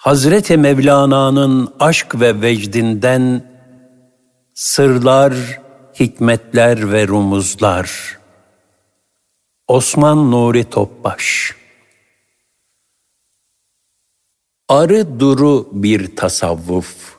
Hazreti 0.00 0.56
Mevlana'nın 0.56 1.74
aşk 1.80 2.20
ve 2.20 2.42
vecdinden 2.42 3.50
sırlar, 4.54 5.60
hikmetler 6.00 6.92
ve 6.92 7.08
rumuzlar. 7.08 8.18
Osman 9.68 10.30
Nuri 10.30 10.64
Topbaş 10.64 11.56
Arı 14.68 15.20
duru 15.20 15.68
bir 15.72 16.16
tasavvuf. 16.16 17.18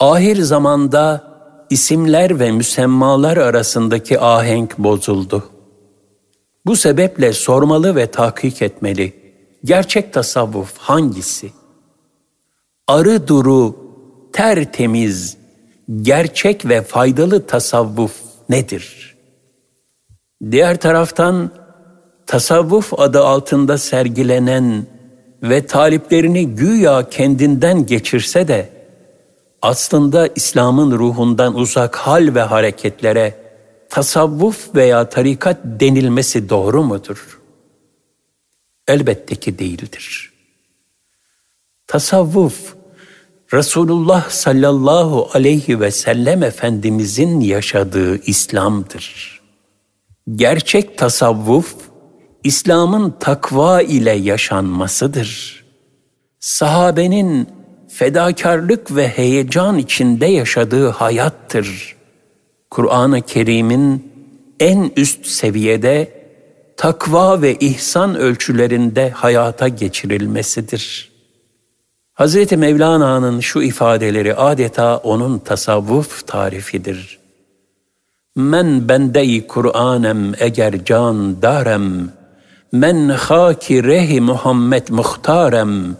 Ahir 0.00 0.42
zamanda 0.42 1.24
isimler 1.70 2.40
ve 2.40 2.52
müsemmalar 2.52 3.36
arasındaki 3.36 4.20
ahenk 4.20 4.78
bozuldu. 4.78 5.50
Bu 6.66 6.76
sebeple 6.76 7.32
sormalı 7.32 7.96
ve 7.96 8.10
tahkik 8.10 8.62
etmeli. 8.62 9.21
Gerçek 9.64 10.12
tasavvuf 10.12 10.78
hangisi? 10.78 11.50
Arı 12.88 13.28
duru, 13.28 13.76
tertemiz, 14.32 15.36
gerçek 16.02 16.68
ve 16.68 16.82
faydalı 16.82 17.46
tasavvuf 17.46 18.12
nedir? 18.48 19.16
Diğer 20.50 20.80
taraftan 20.80 21.50
tasavvuf 22.26 23.00
adı 23.00 23.24
altında 23.24 23.78
sergilenen 23.78 24.86
ve 25.42 25.66
taliplerini 25.66 26.46
güya 26.46 27.08
kendinden 27.10 27.86
geçirse 27.86 28.48
de 28.48 28.68
aslında 29.62 30.28
İslam'ın 30.36 30.98
ruhundan 30.98 31.54
uzak 31.54 31.96
hal 31.96 32.34
ve 32.34 32.42
hareketlere 32.42 33.34
tasavvuf 33.88 34.74
veya 34.74 35.08
tarikat 35.08 35.56
denilmesi 35.64 36.48
doğru 36.48 36.82
mudur? 36.82 37.41
Elbette 38.92 39.34
ki 39.34 39.58
değildir. 39.58 40.32
Tasavvuf, 41.86 42.74
Resulullah 43.52 44.30
sallallahu 44.30 45.28
aleyhi 45.32 45.80
ve 45.80 45.90
sellem 45.90 46.42
Efendimizin 46.42 47.40
yaşadığı 47.40 48.22
İslam'dır. 48.22 49.40
Gerçek 50.34 50.98
tasavvuf, 50.98 51.74
İslam'ın 52.44 53.14
takva 53.20 53.82
ile 53.82 54.10
yaşanmasıdır. 54.10 55.62
Sahabenin 56.40 57.48
fedakarlık 57.88 58.96
ve 58.96 59.08
heyecan 59.08 59.78
içinde 59.78 60.26
yaşadığı 60.26 60.88
hayattır. 60.88 61.96
Kur'an-ı 62.70 63.22
Kerim'in 63.22 64.12
en 64.60 64.92
üst 64.96 65.26
seviyede 65.26 66.21
takva 66.82 67.42
ve 67.42 67.54
ihsan 67.58 68.14
ölçülerinde 68.14 69.10
hayata 69.10 69.68
geçirilmesidir. 69.68 71.12
Hz. 72.14 72.52
Mevlana'nın 72.52 73.40
şu 73.40 73.62
ifadeleri 73.62 74.34
adeta 74.34 74.96
onun 74.96 75.38
tasavvuf 75.38 76.26
tarifidir. 76.26 77.18
Men 78.36 78.88
bende-i 78.88 79.46
Kur'anem 79.46 80.32
eger 80.38 80.84
can 80.84 81.42
darem, 81.42 82.12
men 82.72 83.08
haki 83.08 83.84
rehi 83.84 84.20
Muhammed 84.20 84.88
muhtarem. 84.88 85.96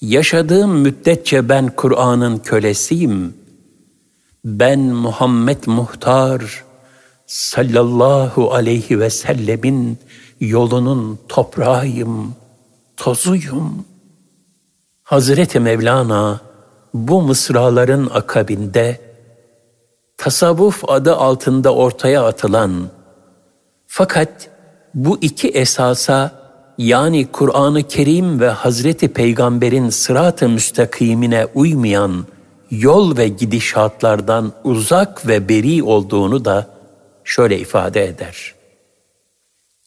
Yaşadığım 0.00 0.80
müddetçe 0.80 1.48
ben 1.48 1.68
Kur'an'ın 1.76 2.38
kölesiyim. 2.38 3.34
Ben 4.44 4.80
Muhammed 4.80 5.64
muhtar 5.66 6.64
sallallahu 7.30 8.54
aleyhi 8.54 9.00
ve 9.00 9.10
sellemin 9.10 9.98
yolunun 10.40 11.18
toprağıyım, 11.28 12.34
tozuyum. 12.96 13.84
Hazreti 15.02 15.60
Mevlana 15.60 16.40
bu 16.94 17.22
mısraların 17.22 18.10
akabinde 18.14 19.00
tasavvuf 20.16 20.84
adı 20.88 21.16
altında 21.16 21.74
ortaya 21.74 22.24
atılan 22.26 22.88
fakat 23.86 24.50
bu 24.94 25.18
iki 25.20 25.48
esasa 25.48 26.32
yani 26.78 27.26
Kur'an-ı 27.26 27.82
Kerim 27.82 28.40
ve 28.40 28.48
Hazreti 28.48 29.08
Peygamber'in 29.08 29.90
sırat-ı 29.90 30.48
müstakimine 30.48 31.46
uymayan 31.54 32.26
yol 32.70 33.16
ve 33.16 33.28
gidişatlardan 33.28 34.52
uzak 34.64 35.28
ve 35.28 35.48
beri 35.48 35.82
olduğunu 35.82 36.44
da 36.44 36.79
şöyle 37.30 37.58
ifade 37.58 38.04
eder. 38.04 38.54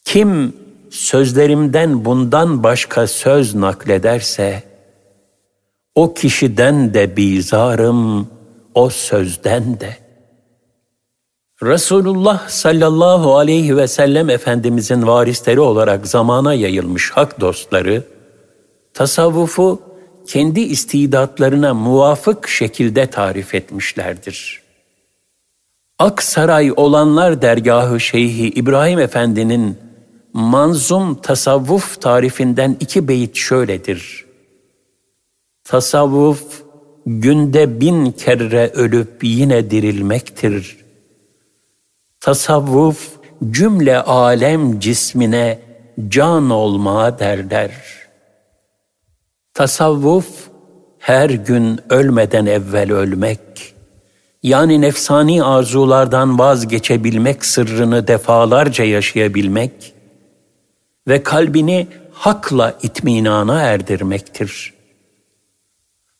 Kim 0.04 0.56
sözlerimden 0.90 2.04
bundan 2.04 2.62
başka 2.62 3.06
söz 3.06 3.54
naklederse, 3.54 4.62
o 5.94 6.14
kişiden 6.14 6.94
de 6.94 7.16
bizarım, 7.16 8.28
o 8.74 8.90
sözden 8.90 9.80
de. 9.80 9.96
Resulullah 11.62 12.48
sallallahu 12.48 13.36
aleyhi 13.36 13.76
ve 13.76 13.88
sellem 13.88 14.30
Efendimizin 14.30 15.06
varisleri 15.06 15.60
olarak 15.60 16.06
zamana 16.06 16.54
yayılmış 16.54 17.10
hak 17.10 17.40
dostları, 17.40 18.02
tasavvufu 18.94 19.82
kendi 20.26 20.60
istidatlarına 20.60 21.74
muvafık 21.74 22.48
şekilde 22.48 23.06
tarif 23.06 23.54
etmişlerdir. 23.54 24.63
Aksaray 25.98 26.72
olanlar 26.76 27.42
dergahı 27.42 28.00
Şeyhi 28.00 28.48
İbrahim 28.48 28.98
Efendi'nin 28.98 29.78
manzum 30.32 31.14
tasavvuf 31.14 32.00
tarifinden 32.00 32.76
iki 32.80 33.08
beyit 33.08 33.36
şöyledir. 33.36 34.24
Tasavvuf 35.64 36.62
günde 37.06 37.80
bin 37.80 38.12
kere 38.12 38.70
ölüp 38.74 39.24
yine 39.24 39.70
dirilmektir. 39.70 40.76
Tasavvuf 42.20 43.10
cümle 43.50 44.02
alem 44.02 44.80
cismine 44.80 45.58
can 46.08 46.50
olma 46.50 47.18
derler. 47.18 47.72
Tasavvuf 49.54 50.48
her 50.98 51.30
gün 51.30 51.80
ölmeden 51.90 52.46
evvel 52.46 52.92
ölmek, 52.92 53.40
yani 54.44 54.80
nefsani 54.80 55.44
arzulardan 55.44 56.38
vazgeçebilmek 56.38 57.44
sırrını 57.44 58.08
defalarca 58.08 58.84
yaşayabilmek 58.84 59.94
ve 61.08 61.22
kalbini 61.22 61.86
hakla 62.12 62.78
itminana 62.82 63.60
erdirmektir. 63.60 64.74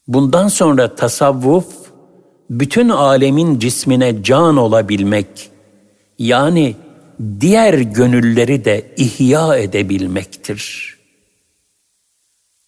Bundan 0.08 0.48
sonra 0.48 0.94
tasavvuf, 0.94 1.66
bütün 2.50 2.88
alemin 2.88 3.58
cismine 3.58 4.22
can 4.22 4.56
olabilmek, 4.56 5.50
yani 6.18 6.76
diğer 7.40 7.74
gönülleri 7.74 8.64
de 8.64 8.94
ihya 8.96 9.56
edebilmektir. 9.56 10.94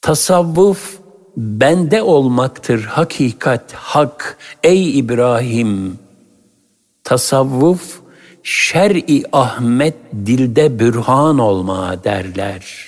Tasavvuf, 0.00 0.98
bende 1.36 2.02
olmaktır 2.02 2.84
hakikat, 2.84 3.72
hak, 3.72 4.38
ey 4.62 4.98
İbrahim. 4.98 5.98
Tasavvuf, 7.04 8.00
şer-i 8.42 9.22
Ahmet 9.32 9.94
dilde 10.26 10.78
bürhan 10.78 11.38
olma 11.38 12.04
derler. 12.04 12.86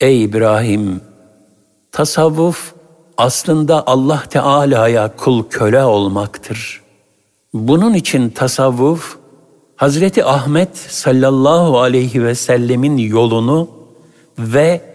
Ey 0.00 0.24
İbrahim, 0.24 1.00
tasavvuf 1.92 2.74
aslında 3.16 3.86
Allah 3.86 4.22
Teala'ya 4.30 5.16
kul 5.16 5.48
köle 5.50 5.84
olmaktır. 5.84 6.82
Bunun 7.54 7.94
için 7.94 8.30
tasavvuf, 8.30 9.18
Hazreti 9.76 10.24
Ahmet 10.24 10.76
sallallahu 10.76 11.80
aleyhi 11.80 12.24
ve 12.24 12.34
sellemin 12.34 12.96
yolunu 12.96 13.70
ve 14.38 14.87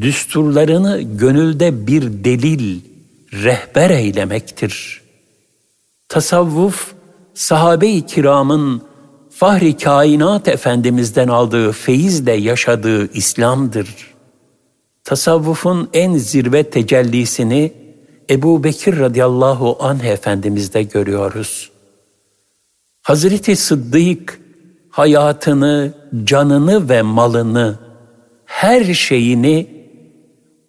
düsturlarını 0.00 1.00
gönülde 1.02 1.86
bir 1.86 2.02
delil, 2.24 2.80
rehber 3.32 3.90
eylemektir. 3.90 5.02
Tasavvuf, 6.08 6.94
sahabe-i 7.34 8.06
kiramın 8.06 8.82
Fahri 9.30 9.76
Kainat 9.76 10.48
Efendimiz'den 10.48 11.28
aldığı 11.28 11.72
feyizle 11.72 12.32
yaşadığı 12.32 13.12
İslam'dır. 13.12 14.12
Tasavvufun 15.04 15.88
en 15.92 16.16
zirve 16.16 16.62
tecellisini 16.70 17.72
Ebu 18.30 18.64
Bekir 18.64 18.98
radıyallahu 18.98 19.76
anh 19.80 20.04
Efendimiz'de 20.04 20.82
görüyoruz. 20.82 21.70
Hazreti 23.02 23.56
Sıddık 23.56 24.40
hayatını, 24.90 25.94
canını 26.24 26.88
ve 26.88 27.02
malını 27.02 27.78
her 28.44 28.94
şeyini 28.94 29.66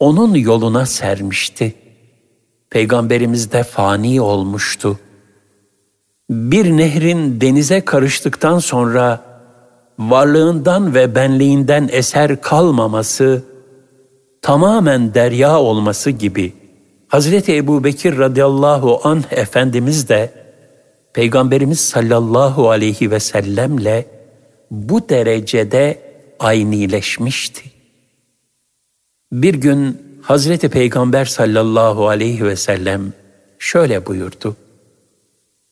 onun 0.04 0.36
yoluna 0.36 0.86
sermişti. 0.86 1.74
Peygamberimiz 2.70 3.52
de 3.52 3.64
fani 3.64 4.22
olmuştu. 4.22 5.00
Bir 6.30 6.78
nehrin 6.78 7.42
denize 7.42 7.82
karıştıktan 7.82 8.60
sonra 8.60 9.22
varlığından 10.00 10.96
ve 10.96 11.16
benliğinden 11.16 11.90
eser 11.92 12.42
kalmaması, 12.42 13.44
tamamen 14.42 15.14
derya 15.14 15.60
olması 15.60 16.10
gibi 16.10 16.54
Hazreti 17.08 17.56
Ebu 17.56 17.84
Bekir 17.84 18.18
radıyallahu 18.18 19.02
anh 19.04 19.24
Efendimiz 19.32 20.10
de 20.10 20.34
Peygamberimiz 21.14 21.80
sallallahu 21.80 22.70
aleyhi 22.70 23.12
ve 23.12 23.20
sellemle 23.20 24.06
bu 24.72 25.10
derecede 25.10 26.00
aynileşmişti. 26.40 27.73
Bir 29.34 29.54
gün 29.54 30.02
Hazreti 30.22 30.70
Peygamber 30.70 31.26
sallallahu 31.26 32.08
aleyhi 32.08 32.46
ve 32.46 32.56
sellem 32.56 33.14
şöyle 33.60 34.06
buyurdu. 34.06 34.56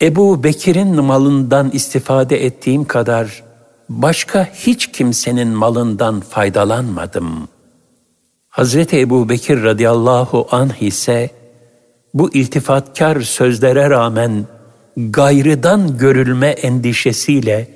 Ebu 0.01 0.43
Bekir'in 0.43 1.03
malından 1.03 1.69
istifade 1.69 2.45
ettiğim 2.45 2.85
kadar 2.85 3.43
başka 3.89 4.45
hiç 4.45 4.91
kimsenin 4.91 5.47
malından 5.47 6.19
faydalanmadım. 6.19 7.47
Hazreti 8.49 8.99
Ebu 8.99 9.29
Bekir 9.29 9.63
radıyallahu 9.63 10.47
anh 10.51 10.81
ise 10.81 11.29
bu 12.13 12.33
iltifatkar 12.33 13.21
sözlere 13.21 13.89
rağmen 13.89 14.45
gayrıdan 14.97 15.97
görülme 15.97 16.47
endişesiyle 16.47 17.67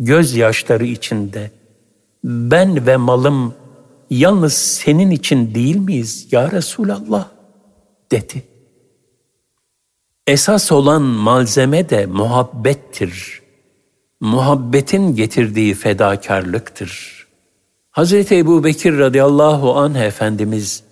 gözyaşları 0.00 0.84
içinde 0.84 1.50
ben 2.24 2.86
ve 2.86 2.96
malım 2.96 3.54
yalnız 4.10 4.52
senin 4.52 5.10
için 5.10 5.54
değil 5.54 5.76
miyiz 5.76 6.28
ya 6.30 6.52
Resulallah 6.52 7.28
dedi. 8.10 8.44
Esas 10.26 10.72
olan 10.72 11.02
malzeme 11.02 11.90
de 11.90 12.06
muhabbettir. 12.06 13.42
Muhabbetin 14.20 15.16
getirdiği 15.16 15.74
fedakarlıktır. 15.74 17.24
Hazreti 17.90 18.36
Ebu 18.36 18.64
Bekir 18.64 18.98
radıyallahu 18.98 19.74
anh 19.74 19.96
Efendimiz 19.96 20.82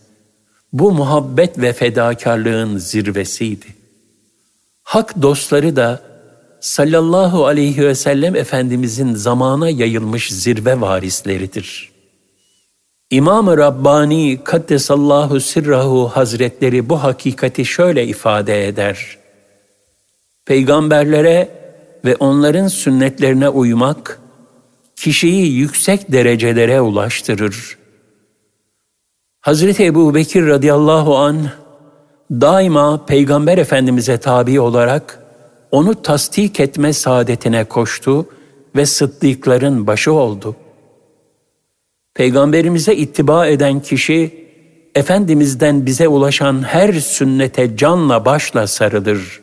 bu 0.73 0.93
muhabbet 0.93 1.59
ve 1.59 1.73
fedakarlığın 1.73 2.79
zirvesiydi. 2.79 3.67
Hak 4.83 5.23
dostları 5.23 5.77
da 5.77 6.03
sallallahu 6.61 7.47
aleyhi 7.47 7.83
ve 7.83 7.95
sellem 7.95 8.37
Efendimizin 8.37 9.15
zamana 9.15 9.71
yayılmış 9.71 10.33
zirve 10.33 10.81
varisleridir.'' 10.81 11.92
İmam-ı 13.13 13.59
Rabbani 13.59 14.41
Kaddesallahu 14.45 15.41
Sirrahu 15.41 16.11
Hazretleri 16.15 16.89
bu 16.89 17.03
hakikati 17.03 17.65
şöyle 17.65 18.07
ifade 18.07 18.69
eder. 18.69 19.19
Peygamberlere 20.45 21.49
ve 22.05 22.17
onların 22.17 22.69
sünnetlerine 22.69 23.49
uymak, 23.49 24.21
kişiyi 24.97 25.53
yüksek 25.53 26.13
derecelere 26.13 26.81
ulaştırır. 26.81 27.79
Hazreti 29.41 29.85
Ebu 29.85 30.15
Bekir 30.15 30.47
radıyallahu 30.47 31.17
an 31.17 31.51
daima 32.31 33.07
Peygamber 33.07 33.59
Efendimiz'e 33.59 34.19
tabi 34.19 34.61
olarak 34.61 35.23
onu 35.71 36.03
tasdik 36.03 36.61
etme 36.61 36.93
saadetine 36.93 37.65
koştu 37.65 38.27
ve 38.77 38.87
sıddıkların 38.87 39.87
başı 39.87 40.13
oldu. 40.13 40.57
Peygamberimize 42.15 42.95
ittiba 42.97 43.47
eden 43.47 43.81
kişi, 43.81 44.43
Efendimiz'den 44.95 45.87
bize 45.87 46.09
ulaşan 46.09 46.63
her 46.63 46.93
sünnete 46.93 47.77
canla 47.77 48.25
başla 48.25 48.67
sarılır. 48.67 49.41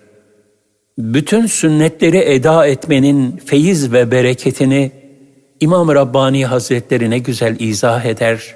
Bütün 0.97 1.45
sünnetleri 1.45 2.17
eda 2.17 2.67
etmenin 2.67 3.37
feyiz 3.37 3.93
ve 3.93 4.11
bereketini 4.11 4.91
İmam 5.59 5.89
Rabbani 5.89 6.45
Hazretleri 6.45 7.09
ne 7.09 7.17
güzel 7.17 7.59
izah 7.59 8.05
eder. 8.05 8.55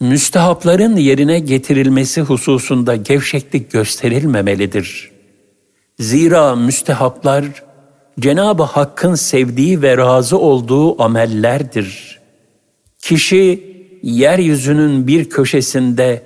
Müstehapların 0.00 0.96
yerine 0.96 1.38
getirilmesi 1.38 2.20
hususunda 2.20 2.96
gevşeklik 2.96 3.70
gösterilmemelidir. 3.70 5.10
Zira 5.98 6.56
müstehaplar, 6.56 7.44
Cenab-ı 8.18 8.62
Hakk'ın 8.62 9.14
sevdiği 9.14 9.82
ve 9.82 9.96
razı 9.96 10.38
olduğu 10.38 11.02
amellerdir. 11.02 12.20
Kişi 12.98 13.70
yeryüzünün 14.02 15.06
bir 15.06 15.30
köşesinde 15.30 16.22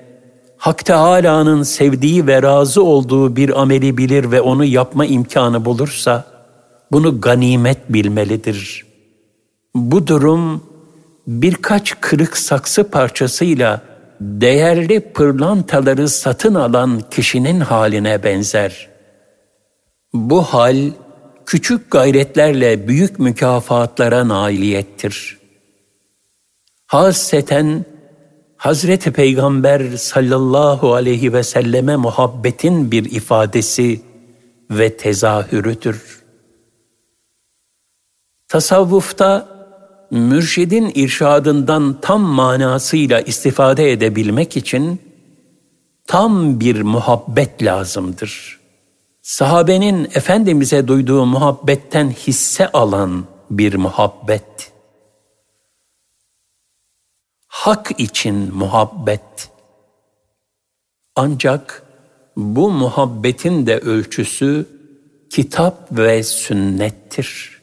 Hak 0.57 0.85
Teâlâ'nın 0.85 1.63
sevdiği 1.63 2.27
ve 2.27 2.43
razı 2.43 2.83
olduğu 2.83 3.37
bir 3.37 3.61
ameli 3.61 3.99
bilir 3.99 4.31
ve 4.31 4.41
onu 4.41 4.65
yapma 4.65 5.07
imkanı 5.07 5.65
bulursa, 5.65 6.25
bunu 6.93 7.21
ganimet 7.21 7.79
bilmelidir. 7.93 8.87
Bu 9.75 10.07
durum 10.07 10.63
birkaç 11.27 12.01
kırık 12.01 12.37
saksı 12.37 12.91
parçasıyla 12.91 13.81
değerli 14.21 15.01
pırlantaları 15.01 16.09
satın 16.09 16.55
alan 16.55 17.01
kişinin 17.11 17.61
haline 17.61 18.23
benzer. 18.23 18.89
Bu 20.15 20.43
hal 20.43 20.77
küçük 21.47 21.91
gayretlerle 21.91 22.89
büyük 22.89 23.19
mükafatlara 23.19 24.29
nailiyettir. 24.29 25.39
Hasreten 26.87 27.85
Hazreti 28.57 29.13
Peygamber 29.13 29.97
sallallahu 29.97 30.95
aleyhi 30.95 31.33
ve 31.33 31.43
selleme 31.43 31.97
muhabbetin 31.97 32.91
bir 32.91 33.05
ifadesi 33.05 34.01
ve 34.71 34.97
tezahürüdür. 34.97 36.23
Tasavvufta 38.49 39.49
mürşidin 40.11 40.93
irşadından 40.95 42.01
tam 42.01 42.21
manasıyla 42.21 43.21
istifade 43.21 43.93
edebilmek 43.93 44.57
için 44.57 45.01
tam 46.07 46.61
bir 46.61 46.83
muhabbet 46.83 47.63
lazımdır.'' 47.63 48.64
Sahabenin 49.25 50.05
Efendimiz'e 50.05 50.89
duyduğu 50.89 51.27
muhabbetten 51.27 52.11
hisse 52.11 52.69
alan 52.73 53.25
bir 53.51 53.75
muhabbet. 53.75 54.73
Hak 57.47 58.01
için 58.01 58.55
muhabbet. 58.55 59.51
Ancak 61.17 61.83
bu 62.37 62.71
muhabbetin 62.71 63.67
de 63.67 63.79
ölçüsü 63.79 64.67
kitap 65.31 65.89
ve 65.99 66.23
sünnettir. 66.23 67.63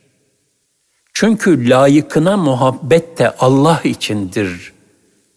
Çünkü 1.13 1.69
layıkına 1.69 2.37
muhabbet 2.37 3.17
de 3.17 3.35
Allah 3.35 3.81
içindir. 3.83 4.73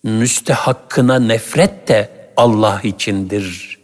Müstehakkına 0.02 1.18
nefret 1.18 1.88
de 1.88 2.30
Allah 2.36 2.80
içindir. 2.84 3.78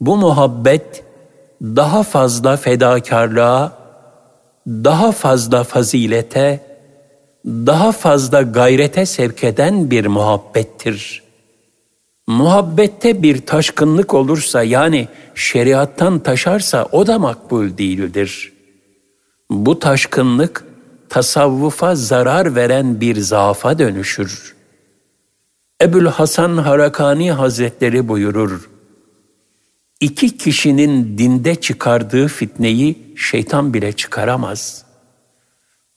Bu 0.00 0.16
muhabbet 0.16 1.05
daha 1.62 2.02
fazla 2.02 2.56
fedakarlığa, 2.56 3.72
daha 4.66 5.12
fazla 5.12 5.64
fazilete, 5.64 6.60
daha 7.46 7.92
fazla 7.92 8.42
gayrete 8.42 9.06
sevk 9.06 9.44
eden 9.44 9.90
bir 9.90 10.06
muhabbettir. 10.06 11.22
Muhabbette 12.26 13.22
bir 13.22 13.46
taşkınlık 13.46 14.14
olursa 14.14 14.62
yani 14.62 15.08
şeriattan 15.34 16.18
taşarsa 16.18 16.88
o 16.92 17.06
da 17.06 17.18
makbul 17.18 17.78
değildir. 17.78 18.52
Bu 19.50 19.78
taşkınlık 19.78 20.64
tasavvufa 21.08 21.94
zarar 21.94 22.54
veren 22.54 23.00
bir 23.00 23.16
zaafa 23.16 23.78
dönüşür. 23.78 24.56
Ebul 25.82 26.06
Hasan 26.06 26.56
Harakani 26.56 27.32
Hazretleri 27.32 28.08
buyurur 28.08 28.75
iki 30.00 30.36
kişinin 30.36 31.18
dinde 31.18 31.54
çıkardığı 31.54 32.28
fitneyi 32.28 33.14
şeytan 33.16 33.74
bile 33.74 33.92
çıkaramaz. 33.92 34.84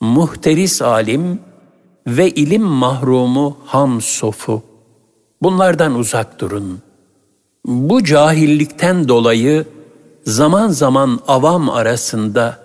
Muhteris 0.01 0.81
alim 0.81 1.39
ve 2.07 2.29
ilim 2.29 2.63
mahrumu 2.63 3.57
ham 3.65 4.01
sofu. 4.01 4.63
Bunlardan 5.41 5.95
uzak 5.95 6.39
durun. 6.39 6.79
Bu 7.65 8.03
cahillikten 8.03 9.07
dolayı 9.07 9.65
zaman 10.25 10.67
zaman 10.67 11.19
avam 11.27 11.69
arasında 11.69 12.59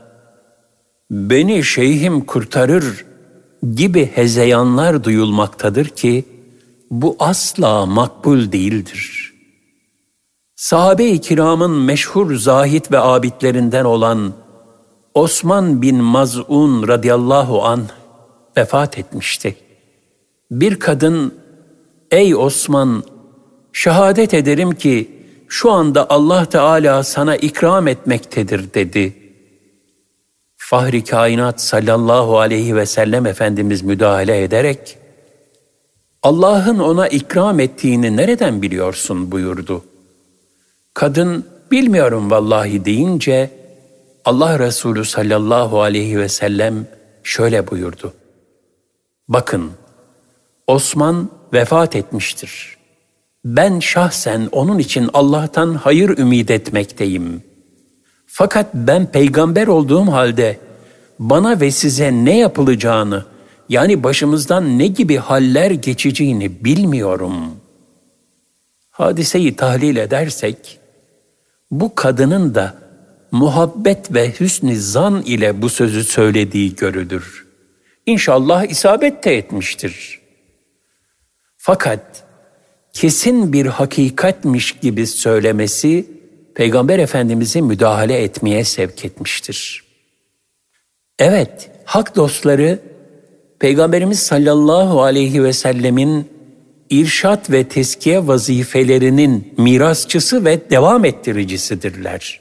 beni 1.11 1.64
şeyhim 1.64 2.21
kurtarır 2.21 3.05
gibi 3.75 4.11
hezeyanlar 4.14 5.05
duyulmaktadır 5.05 5.88
ki 5.88 6.25
bu 6.91 7.17
asla 7.19 7.87
makbul 7.87 8.53
değildir.'' 8.53 9.24
Sahabe-i 10.64 11.21
kiramın 11.21 11.71
meşhur 11.71 12.35
zahit 12.35 12.92
ve 12.92 12.99
abidlerinden 12.99 13.85
olan 13.85 14.33
Osman 15.14 15.83
bin 15.83 15.97
Maz'un 15.97 16.88
radıyallahu 16.88 17.64
an 17.64 17.83
vefat 18.56 18.99
etmişti. 18.99 19.56
Bir 20.50 20.78
kadın, 20.78 21.35
ey 22.11 22.35
Osman, 22.35 23.04
şehadet 23.73 24.35
ederim 24.35 24.73
ki 24.73 25.11
şu 25.49 25.71
anda 25.71 26.11
Allah 26.11 26.44
Teala 26.44 27.02
sana 27.02 27.37
ikram 27.37 27.88
etmektedir 27.88 28.75
dedi. 28.75 29.16
Fahri 30.56 31.04
kainat 31.04 31.61
sallallahu 31.61 32.38
aleyhi 32.38 32.76
ve 32.76 32.87
sellem 32.87 33.26
Efendimiz 33.26 33.83
müdahale 33.83 34.42
ederek, 34.42 34.99
Allah'ın 36.23 36.78
ona 36.78 37.09
ikram 37.09 37.61
ettiğini 37.61 38.16
nereden 38.16 38.62
biliyorsun 38.62 39.33
buyurdu. 39.33 39.85
Kadın 40.95 41.47
bilmiyorum 41.71 42.31
vallahi 42.31 42.85
deyince 42.85 43.51
Allah 44.25 44.59
Resulü 44.59 45.05
sallallahu 45.05 45.83
aleyhi 45.83 46.19
ve 46.19 46.29
sellem 46.29 46.87
şöyle 47.23 47.71
buyurdu. 47.71 48.13
Bakın 49.29 49.71
Osman 50.67 51.31
vefat 51.53 51.97
etmiştir. 51.97 52.77
Ben 53.45 53.81
şahsen 53.81 54.49
onun 54.53 54.79
için 54.79 55.11
Allah'tan 55.13 55.75
hayır 55.75 56.19
ümid 56.19 56.49
etmekteyim. 56.49 57.43
Fakat 58.27 58.75
ben 58.75 59.07
peygamber 59.07 59.67
olduğum 59.67 60.13
halde 60.13 60.59
bana 61.19 61.61
ve 61.61 61.71
size 61.71 62.13
ne 62.13 62.39
yapılacağını 62.39 63.25
yani 63.69 64.05
başımızdan 64.05 64.79
ne 64.79 64.87
gibi 64.87 65.17
haller 65.17 65.71
geçeceğini 65.71 66.65
bilmiyorum. 66.65 67.35
Hadiseyi 68.91 69.57
tahlil 69.57 69.97
edersek, 69.97 70.81
bu 71.81 71.95
kadının 71.95 72.54
da 72.54 72.75
muhabbet 73.31 74.14
ve 74.14 74.31
hüsn 74.40 74.73
zan 74.73 75.23
ile 75.23 75.62
bu 75.62 75.69
sözü 75.69 76.04
söylediği 76.04 76.76
görülür. 76.76 77.47
İnşallah 78.07 78.64
isabet 78.64 79.25
de 79.25 79.37
etmiştir. 79.37 80.21
Fakat 81.57 82.25
kesin 82.93 83.52
bir 83.52 83.66
hakikatmiş 83.66 84.73
gibi 84.73 85.07
söylemesi 85.07 86.07
Peygamber 86.54 86.99
Efendimiz'i 86.99 87.62
müdahale 87.62 88.23
etmeye 88.23 88.64
sevk 88.64 89.04
etmiştir. 89.04 89.85
Evet, 91.19 91.71
hak 91.85 92.16
dostları 92.16 92.78
Peygamberimiz 93.59 94.19
sallallahu 94.19 95.02
aleyhi 95.02 95.45
ve 95.45 95.52
sellemin 95.52 96.34
irşat 96.91 97.50
ve 97.50 97.64
teskiye 97.64 98.26
vazifelerinin 98.26 99.55
mirasçısı 99.59 100.45
ve 100.45 100.71
devam 100.71 101.05
ettiricisidirler. 101.05 102.41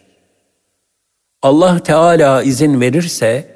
Allah 1.42 1.80
Teala 1.80 2.44
izin 2.44 2.82
verirse 2.82 3.54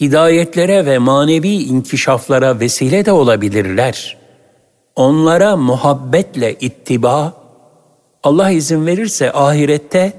hidayetlere 0.00 0.86
ve 0.86 0.98
manevi 0.98 1.48
inkişaflara 1.48 2.60
vesile 2.60 3.04
de 3.04 3.12
olabilirler. 3.12 4.16
Onlara 4.96 5.56
muhabbetle 5.56 6.56
ittiba, 6.60 7.34
Allah 8.22 8.50
izin 8.50 8.86
verirse 8.86 9.32
ahirette 9.32 10.12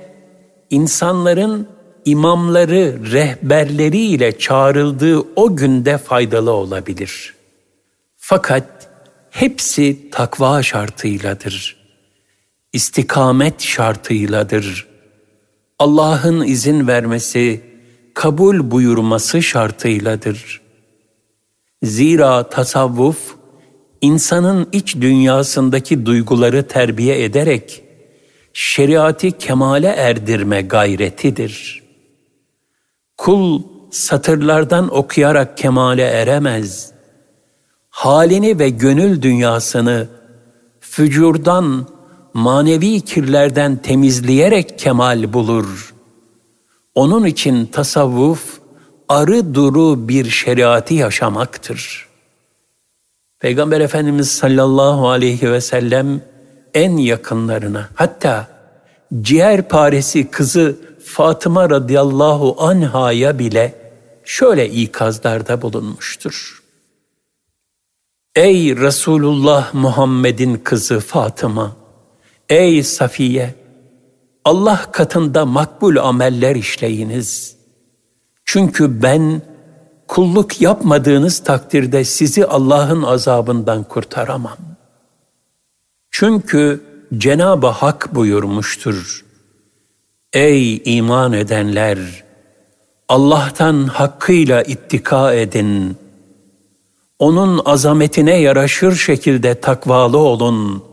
insanların 0.70 1.68
imamları, 2.06 3.12
rehberleri 3.12 3.98
ile 3.98 4.38
çağrıldığı 4.38 5.20
o 5.36 5.56
günde 5.56 5.98
faydalı 5.98 6.52
olabilir. 6.52 7.34
Fakat 8.18 8.77
hepsi 9.40 10.10
takva 10.12 10.64
şartıyladır. 10.64 11.78
İstikamet 12.74 13.62
şartıyladır. 13.62 14.88
Allah'ın 15.80 16.46
izin 16.46 16.88
vermesi, 16.88 17.62
kabul 18.14 18.72
buyurması 18.72 19.44
şartıyladır. 19.44 20.62
Zira 21.84 22.50
tasavvuf, 22.50 23.36
insanın 24.02 24.70
iç 24.72 24.96
dünyasındaki 24.96 26.06
duyguları 26.06 26.68
terbiye 26.68 27.24
ederek, 27.24 27.84
şeriatı 28.54 29.32
kemale 29.32 29.88
erdirme 29.88 30.62
gayretidir.'' 30.62 31.88
Kul 33.18 33.64
satırlardan 33.92 34.96
okuyarak 34.96 35.58
kemale 35.58 36.04
eremez. 36.04 36.97
Halini 37.98 38.60
ve 38.60 38.70
gönül 38.70 39.22
dünyasını 39.22 40.08
fücurdan, 40.80 41.88
manevi 42.34 43.02
kirlerden 43.02 43.78
temizleyerek 43.78 44.80
kemal 44.80 45.34
bulur. 45.34 45.94
Onun 46.96 47.26
için 47.26 47.66
tasavvuf, 47.66 48.60
arı 49.10 49.56
duru 49.56 50.08
bir 50.08 50.30
şeriatı 50.30 50.94
yaşamaktır. 50.94 52.08
Peygamber 53.40 53.82
Efendimiz 53.82 54.32
sallallahu 54.32 55.10
aleyhi 55.10 55.52
ve 55.52 55.62
sellem 55.62 56.22
en 56.74 56.98
yakınlarına 56.98 57.90
hatta 57.96 58.48
ciğer 59.22 59.68
paresi 59.68 60.32
kızı 60.32 60.76
Fatıma 61.06 61.70
radıyallahu 61.70 62.56
anhaya 62.60 63.40
bile 63.40 63.76
şöyle 64.24 64.70
ikazlarda 64.70 65.62
bulunmuştur. 65.62 66.57
Ey 68.38 68.76
Resulullah 68.76 69.74
Muhammed'in 69.74 70.58
kızı 70.58 71.00
Fatıma, 71.00 71.76
ey 72.50 72.84
Safiye, 72.84 73.56
Allah 74.46 74.92
katında 74.92 75.46
makbul 75.46 75.96
ameller 75.96 76.56
işleyiniz. 76.56 77.58
Çünkü 78.46 79.02
ben 79.02 79.42
kulluk 80.08 80.62
yapmadığınız 80.62 81.44
takdirde 81.44 82.04
sizi 82.04 82.46
Allah'ın 82.46 83.04
azabından 83.04 83.84
kurtaramam. 83.84 84.58
Çünkü 86.12 86.82
Cenab-ı 87.18 87.68
Hak 87.68 88.16
buyurmuştur. 88.16 89.26
Ey 90.34 90.82
iman 90.86 91.34
edenler! 91.34 92.24
Allah'tan 93.10 93.84
hakkıyla 93.84 94.64
ittika 94.64 95.34
edin. 95.34 95.98
Onun 97.20 97.62
azametine 97.66 98.36
yaraşır 98.40 98.96
şekilde 98.96 99.62
takvalı 99.62 100.18
olun. 100.18 100.84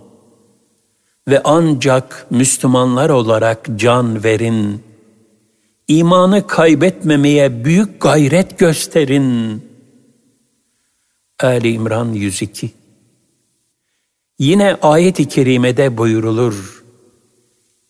Ve 1.29 1.41
ancak 1.45 2.27
Müslümanlar 2.31 3.11
olarak 3.11 3.69
can 3.77 4.25
verin. 4.25 4.83
İmanı 5.89 6.47
kaybetmemeye 6.47 7.65
büyük 7.65 8.01
gayret 8.01 8.59
gösterin. 8.59 9.63
Ali 11.41 11.73
İmran 11.73 12.13
102 12.13 12.71
Yine 14.39 14.77
ayet-i 14.83 15.29
kerimede 15.29 15.99
buyurulur. 15.99 16.85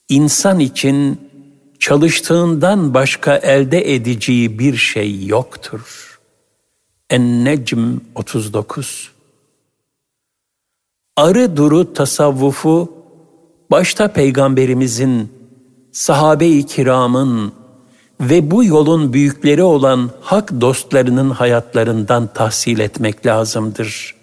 İnsan 0.09 0.61
için 0.61 1.21
çalıştığından 1.79 2.95
başka 2.95 3.37
elde 3.37 3.95
edeceği 3.95 4.59
bir 4.59 4.76
şey 4.76 5.26
yoktur. 5.26 6.13
En-Necm 7.11 7.99
39 8.15 9.11
Arı 11.17 11.57
duru 11.57 11.93
tasavvufu 11.93 12.93
başta 13.71 14.09
peygamberimizin, 14.09 15.33
sahabe-i 15.93 16.67
kiramın 16.67 17.53
ve 18.21 18.51
bu 18.51 18.65
yolun 18.65 19.13
büyükleri 19.13 19.63
olan 19.63 20.11
hak 20.21 20.61
dostlarının 20.61 21.31
hayatlarından 21.31 22.27
tahsil 22.35 22.79
etmek 22.79 23.27
lazımdır. 23.27 24.15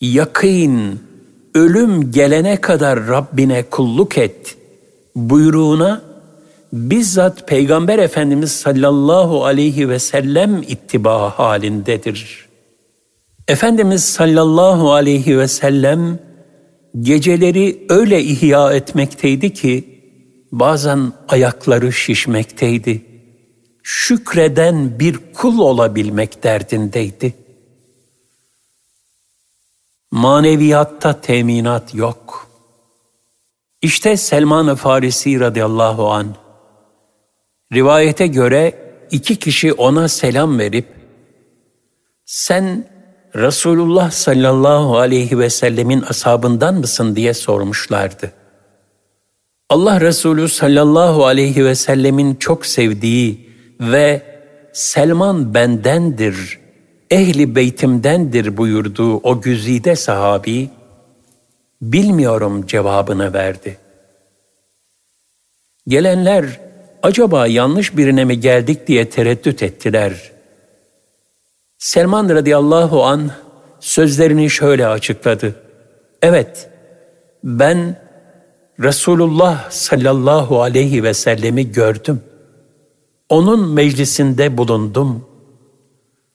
Yakın, 0.00 1.00
ölüm 1.54 2.12
gelene 2.12 2.60
kadar 2.60 3.06
Rabbine 3.06 3.62
kulluk 3.70 4.18
et 4.18 4.56
buyruğuna 5.16 6.07
bizzat 6.72 7.48
Peygamber 7.48 7.98
Efendimiz 7.98 8.52
sallallahu 8.52 9.44
aleyhi 9.44 9.88
ve 9.88 9.98
sellem 9.98 10.62
ittiba 10.62 11.38
halindedir. 11.38 12.48
Efendimiz 13.48 14.04
sallallahu 14.04 14.92
aleyhi 14.92 15.38
ve 15.38 15.48
sellem 15.48 16.18
geceleri 17.00 17.86
öyle 17.88 18.22
ihya 18.22 18.72
etmekteydi 18.72 19.54
ki 19.54 20.00
bazen 20.52 21.12
ayakları 21.28 21.92
şişmekteydi. 21.92 23.04
Şükreden 23.82 24.98
bir 24.98 25.18
kul 25.34 25.58
olabilmek 25.58 26.42
derdindeydi. 26.42 27.34
Maneviyatta 30.10 31.20
teminat 31.20 31.94
yok. 31.94 32.48
İşte 33.82 34.16
Selman-ı 34.16 34.76
Farisi 34.76 35.40
radıyallahu 35.40 36.10
anh 36.10 36.47
Rivayete 37.72 38.26
göre 38.26 38.74
iki 39.10 39.36
kişi 39.36 39.72
ona 39.72 40.08
selam 40.08 40.58
verip 40.58 40.86
sen 42.24 42.84
Resulullah 43.34 44.10
sallallahu 44.10 44.98
aleyhi 44.98 45.38
ve 45.38 45.50
sellemin 45.50 46.02
ashabından 46.08 46.74
mısın 46.74 47.16
diye 47.16 47.34
sormuşlardı. 47.34 48.32
Allah 49.68 50.00
Resulü 50.00 50.48
sallallahu 50.48 51.26
aleyhi 51.26 51.64
ve 51.64 51.74
sellemin 51.74 52.34
çok 52.34 52.66
sevdiği 52.66 53.50
ve 53.80 54.22
Selman 54.72 55.54
bendendir, 55.54 56.58
ehli 57.10 57.54
beytimdendir 57.54 58.56
buyurduğu 58.56 59.16
o 59.16 59.40
güzide 59.40 59.96
sahabi, 59.96 60.70
bilmiyorum 61.82 62.66
cevabını 62.66 63.32
verdi. 63.32 63.78
Gelenler 65.88 66.60
acaba 67.02 67.46
yanlış 67.46 67.96
birine 67.96 68.24
mi 68.24 68.40
geldik 68.40 68.86
diye 68.86 69.10
tereddüt 69.10 69.62
ettiler. 69.62 70.32
Selman 71.78 72.28
radıyallahu 72.28 73.04
an 73.04 73.30
sözlerini 73.80 74.50
şöyle 74.50 74.86
açıkladı. 74.86 75.54
Evet, 76.22 76.70
ben 77.44 78.08
Resulullah 78.80 79.70
sallallahu 79.70 80.62
aleyhi 80.62 81.02
ve 81.02 81.14
sellemi 81.14 81.72
gördüm. 81.72 82.20
Onun 83.28 83.68
meclisinde 83.68 84.56
bulundum. 84.56 85.26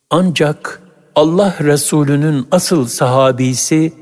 Ancak 0.09 0.81
Allah 1.15 1.55
Resulü'nün 1.61 2.47
asıl 2.51 2.87
sahabisi 2.87 3.93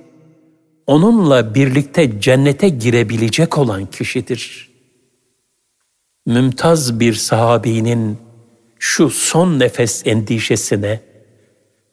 onunla 0.88 1.56
birlikte 1.56 2.22
cennete 2.22 2.70
girebilecek 2.70 3.58
olan 3.58 3.86
kişidir. 3.86 4.71
Mümtaz 6.26 7.00
bir 7.00 7.14
sahabinin 7.14 8.18
şu 8.80 9.10
son 9.10 9.60
nefes 9.60 10.08
endişesine 10.08 11.00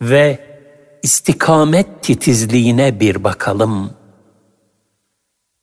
ve 0.02 0.38
istikamet 1.02 2.02
titizliğine 2.02 3.00
bir 3.00 3.24
bakalım. 3.24 3.90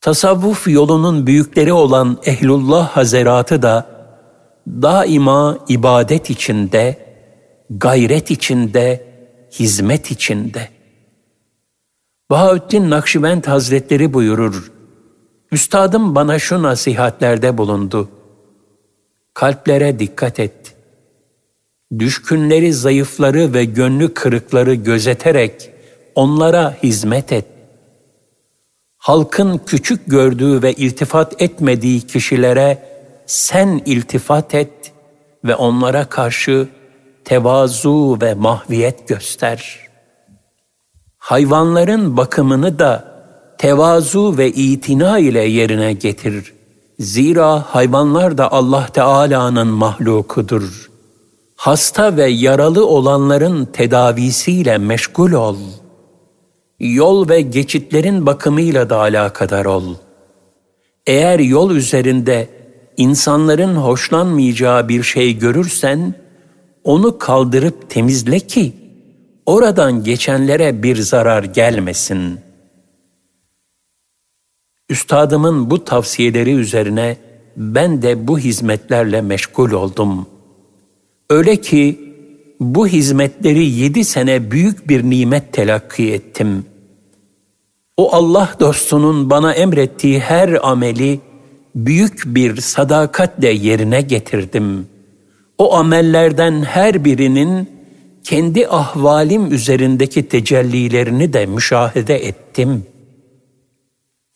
Tasavvuf 0.02 0.68
yolunun 0.68 1.28
büyükleri 1.28 1.74
olan 1.74 2.18
Ehlullah 2.26 2.90
Hazeratı 2.90 3.62
da 3.62 3.88
daima 4.68 5.58
ibadet 5.70 6.30
içinde, 6.30 6.98
gayret 7.70 8.32
içinde, 8.32 9.08
hizmet 9.52 10.12
içinde. 10.12 10.70
Bahaüddin 12.30 12.90
Nakşibend 12.90 13.46
Hazretleri 13.46 14.14
buyurur, 14.14 14.72
Üstadım 15.52 16.16
bana 16.16 16.40
şu 16.40 16.64
nasihatlerde 16.64 17.58
bulundu. 17.58 18.10
Kalplere 19.36 20.00
dikkat 20.00 20.40
et. 20.40 20.76
Düşkünleri, 22.00 22.74
zayıfları 22.74 23.54
ve 23.54 23.66
gönlü 23.66 24.14
kırıkları 24.14 24.74
gözeterek 24.74 25.72
onlara 26.16 26.78
hizmet 26.84 27.32
et. 27.32 27.46
Halkın 28.98 29.62
küçük 29.66 30.02
gördüğü 30.08 30.62
ve 30.62 30.74
iltifat 30.74 31.42
etmediği 31.42 32.02
kişilere 32.02 32.78
sen 33.26 33.82
iltifat 33.86 34.56
et 34.56 34.94
ve 35.44 35.56
onlara 35.56 36.06
karşı 36.06 36.68
tevazu 37.26 38.18
ve 38.22 38.34
mahviyet 38.34 39.08
göster. 39.08 39.80
Hayvanların 41.18 42.18
bakımını 42.18 42.80
da 42.80 43.16
tevazu 43.58 44.38
ve 44.38 44.52
itina 44.52 45.20
ile 45.20 45.42
yerine 45.42 45.94
getir. 45.94 46.55
Zira 47.00 47.62
hayvanlar 47.76 48.38
da 48.38 48.52
Allah 48.52 48.88
Teala'nın 48.94 49.68
mahlukudur. 49.68 50.90
Hasta 51.56 52.18
ve 52.18 52.26
yaralı 52.26 52.88
olanların 52.88 53.66
tedavisiyle 53.66 54.78
meşgul 54.78 55.32
ol. 55.32 55.58
Yol 56.80 57.30
ve 57.30 57.42
geçitlerin 57.42 58.26
bakımıyla 58.26 58.90
da 58.90 58.98
alakadar 58.98 59.66
ol. 59.66 59.84
Eğer 61.08 61.40
yol 61.40 61.72
üzerinde 61.72 62.50
insanların 62.98 63.76
hoşlanmayacağı 63.76 64.90
bir 64.90 65.04
şey 65.04 65.38
görürsen, 65.38 66.14
onu 66.84 67.18
kaldırıp 67.18 67.90
temizle 67.90 68.40
ki 68.40 68.74
oradan 69.46 70.04
geçenlere 70.04 70.84
bir 70.84 70.96
zarar 70.96 71.44
gelmesin. 71.44 72.45
Üstadımın 74.90 75.70
bu 75.70 75.84
tavsiyeleri 75.84 76.52
üzerine 76.52 77.18
ben 77.58 78.02
de 78.02 78.28
bu 78.28 78.40
hizmetlerle 78.40 79.22
meşgul 79.22 79.72
oldum. 79.72 80.28
Öyle 81.30 81.56
ki 81.62 82.00
bu 82.60 82.88
hizmetleri 82.88 83.66
yedi 83.66 84.06
sene 84.06 84.52
büyük 84.52 84.90
bir 84.90 85.04
nimet 85.04 85.54
telakki 85.54 86.14
ettim. 86.14 86.66
O 87.98 88.16
Allah 88.16 88.56
dostunun 88.60 89.30
bana 89.30 89.54
emrettiği 89.54 90.20
her 90.20 90.68
ameli 90.70 91.20
büyük 91.76 92.24
bir 92.26 92.62
sadakatle 92.62 93.50
yerine 93.50 94.02
getirdim. 94.02 94.88
O 95.58 95.76
amellerden 95.76 96.64
her 96.64 97.06
birinin 97.06 97.70
kendi 98.24 98.68
ahvalim 98.68 99.54
üzerindeki 99.54 100.28
tecellilerini 100.28 101.34
de 101.34 101.46
müşahede 101.46 102.28
ettim. 102.28 102.84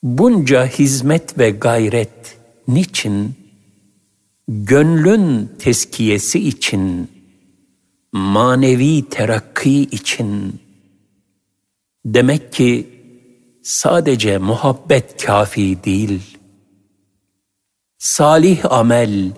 Bunca 0.04 0.66
hizmet 0.66 1.40
ve 1.40 1.50
gayret 1.50 2.38
niçin? 2.68 3.36
Gönlün 4.48 5.52
teskiyesi 5.60 6.48
için, 6.48 7.12
manevi 8.12 9.10
terakki 9.10 9.82
için. 9.82 10.60
Demek 12.06 12.54
ki 12.54 12.90
sadece 13.64 14.38
muhabbet 14.38 15.26
kafi 15.26 15.84
değil.'' 15.84 16.40
salih 18.00 18.72
amel, 18.72 19.32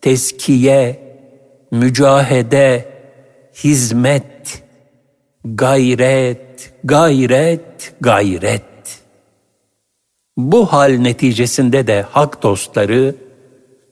teskiye, 0.00 1.00
mücahede, 1.70 2.88
hizmet, 3.64 4.62
gayret, 5.44 6.72
gayret, 6.84 7.94
gayret. 8.00 8.73
Bu 10.36 10.66
hal 10.66 10.90
neticesinde 10.90 11.86
de 11.86 12.02
hak 12.02 12.42
dostları 12.42 13.16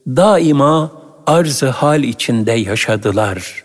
daima 0.07 0.93
arzı 1.27 1.69
hal 1.69 2.03
içinde 2.03 2.53
yaşadılar. 2.53 3.65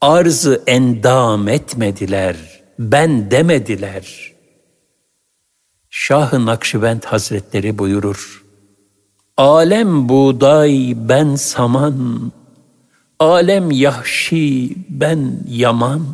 Arzı 0.00 0.62
endam 0.66 1.48
etmediler, 1.48 2.36
ben 2.78 3.30
demediler. 3.30 4.32
Şah-ı 5.90 6.46
Nakşibend 6.46 7.02
Hazretleri 7.04 7.78
buyurur. 7.78 8.44
Alem 9.36 10.08
buğday 10.08 10.94
ben 10.96 11.34
saman, 11.34 12.32
alem 13.18 13.70
yahşi 13.70 14.76
ben 14.88 15.40
yaman. 15.48 16.06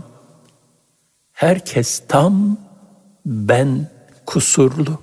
Herkes 1.32 2.02
tam, 2.08 2.56
ben 3.26 3.90
kusurlu. 4.26 4.98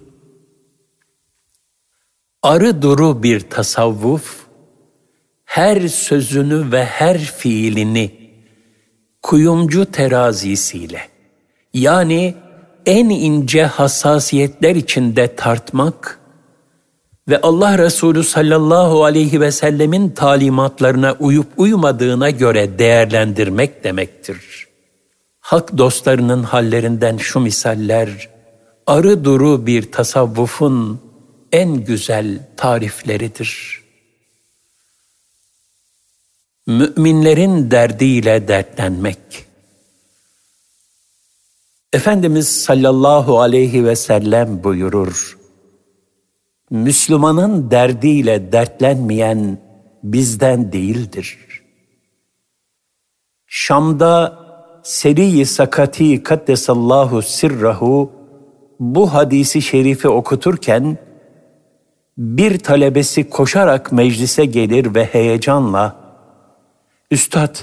Arı 2.44 2.82
duru 2.82 3.24
bir 3.24 3.40
tasavvuf, 3.40 4.40
her 5.46 5.88
sözünü 5.88 6.72
ve 6.72 6.86
her 6.86 7.18
fiilini 7.18 8.12
kuyumcu 9.22 9.92
terazisiyle, 9.92 11.02
yani 11.74 12.36
en 12.86 13.10
ince 13.10 13.66
hassasiyetler 13.66 14.76
içinde 14.76 15.36
tartmak 15.36 16.20
ve 17.30 17.42
Allah 17.42 17.78
Resulü 17.78 18.24
sallallahu 18.24 19.04
aleyhi 19.04 19.42
ve 19.42 19.52
sellemin 19.52 20.10
talimatlarına 20.10 21.16
uyup 21.20 21.48
uymadığına 21.58 22.30
göre 22.30 22.80
değerlendirmek 22.80 23.84
demektir. 23.84 24.68
Hak 25.40 25.78
dostlarının 25.78 26.44
hallerinden 26.44 27.18
şu 27.18 27.40
misaller, 27.40 28.30
arı 28.88 29.26
duru 29.26 29.66
bir 29.66 29.92
tasavvufun 29.92 31.11
en 31.52 31.86
güzel 31.86 32.40
tarifleridir. 32.58 33.82
Müminlerin 36.68 37.72
derdiyle 37.72 38.48
dertlenmek. 38.48 39.18
Efendimiz 41.94 42.64
sallallahu 42.64 43.40
aleyhi 43.40 43.86
ve 43.86 43.96
sellem 43.96 44.64
buyurur. 44.64 45.38
Müslümanın 46.70 47.72
derdiyle 47.72 48.52
dertlenmeyen 48.52 49.58
bizden 50.04 50.72
değildir. 50.72 51.38
Şam'da 53.48 54.40
Seri-i 54.84 55.46
Sakati 55.46 56.24
Kaddesallahu 56.24 57.22
Sirrahu 57.22 58.12
bu 58.80 59.14
hadisi 59.14 59.62
şerifi 59.62 60.08
okuturken 60.10 60.98
bir 62.22 62.60
talebesi 62.60 63.30
koşarak 63.30 63.92
meclise 63.92 64.46
gelir 64.46 64.96
ve 64.96 65.06
heyecanla 65.06 66.02
Üstad 67.12 67.56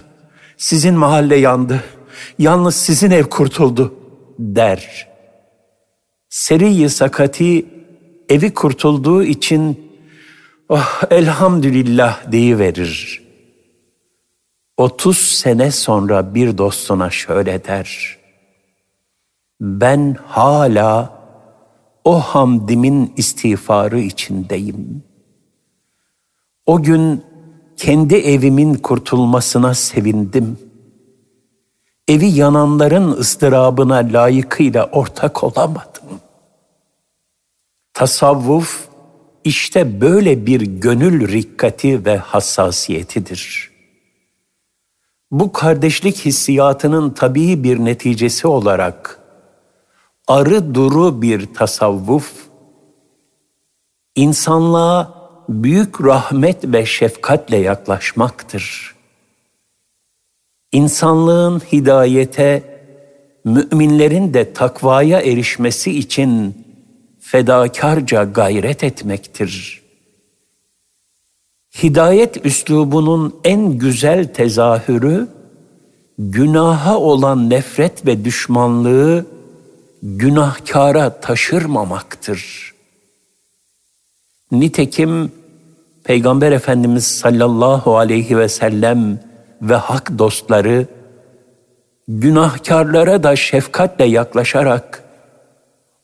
sizin 0.56 0.94
mahalle 0.94 1.36
yandı, 1.36 1.84
yalnız 2.38 2.76
sizin 2.76 3.10
ev 3.10 3.24
kurtuldu 3.24 3.94
der. 4.38 5.08
Seri-i 6.28 6.90
Sakati 6.90 7.66
evi 8.28 8.54
kurtulduğu 8.54 9.22
için 9.22 9.92
oh 10.68 11.02
elhamdülillah 11.10 12.32
deyiverir. 12.32 13.22
30 14.76 15.18
sene 15.18 15.70
sonra 15.70 16.34
bir 16.34 16.58
dostuna 16.58 17.10
şöyle 17.10 17.64
der. 17.64 18.18
Ben 19.60 20.16
hala 20.26 21.17
o 22.08 22.20
hamdimin 22.20 23.12
istiğfarı 23.16 24.00
içindeyim. 24.00 25.02
O 26.66 26.82
gün 26.82 27.22
kendi 27.76 28.14
evimin 28.14 28.74
kurtulmasına 28.74 29.74
sevindim. 29.74 30.58
Evi 32.08 32.26
yananların 32.26 33.12
ıstırabına 33.12 33.94
layıkıyla 33.94 34.86
ortak 34.86 35.44
olamadım. 35.44 36.04
Tasavvuf 37.94 38.88
işte 39.44 40.00
böyle 40.00 40.46
bir 40.46 40.60
gönül 40.60 41.32
rikkati 41.32 42.04
ve 42.04 42.16
hassasiyetidir. 42.16 43.70
Bu 45.30 45.52
kardeşlik 45.52 46.16
hissiyatının 46.16 47.10
tabii 47.10 47.64
bir 47.64 47.78
neticesi 47.78 48.46
olarak 48.46 49.27
arı 50.28 50.74
duru 50.74 51.22
bir 51.22 51.54
tasavvuf 51.54 52.32
insanlığa 54.16 55.18
büyük 55.48 56.04
rahmet 56.04 56.64
ve 56.64 56.86
şefkatle 56.86 57.56
yaklaşmaktır. 57.56 58.94
İnsanlığın 60.72 61.60
hidayete, 61.72 62.62
müminlerin 63.44 64.34
de 64.34 64.52
takvaya 64.52 65.20
erişmesi 65.20 65.98
için 65.98 66.64
fedakarca 67.20 68.24
gayret 68.24 68.84
etmektir. 68.84 69.82
Hidayet 71.82 72.46
üslubunun 72.46 73.40
en 73.44 73.78
güzel 73.78 74.34
tezahürü, 74.34 75.28
günaha 76.18 76.98
olan 76.98 77.50
nefret 77.50 78.06
ve 78.06 78.24
düşmanlığı 78.24 79.37
günahkara 80.02 81.20
taşırmamaktır. 81.20 82.72
Nitekim 84.52 85.32
Peygamber 86.04 86.52
Efendimiz 86.52 87.06
sallallahu 87.06 87.98
aleyhi 87.98 88.38
ve 88.38 88.48
sellem 88.48 89.20
ve 89.62 89.74
hak 89.74 90.18
dostları 90.18 90.86
günahkarlara 92.08 93.22
da 93.22 93.36
şefkatle 93.36 94.04
yaklaşarak 94.04 95.04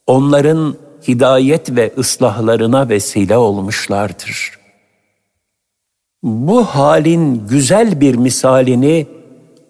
onların 0.07 0.77
hidayet 1.09 1.77
ve 1.77 1.93
ıslahlarına 1.99 2.89
vesile 2.89 3.37
olmuşlardır. 3.37 4.59
Bu 6.23 6.65
halin 6.65 7.47
güzel 7.49 8.01
bir 8.01 8.15
misalini 8.15 9.07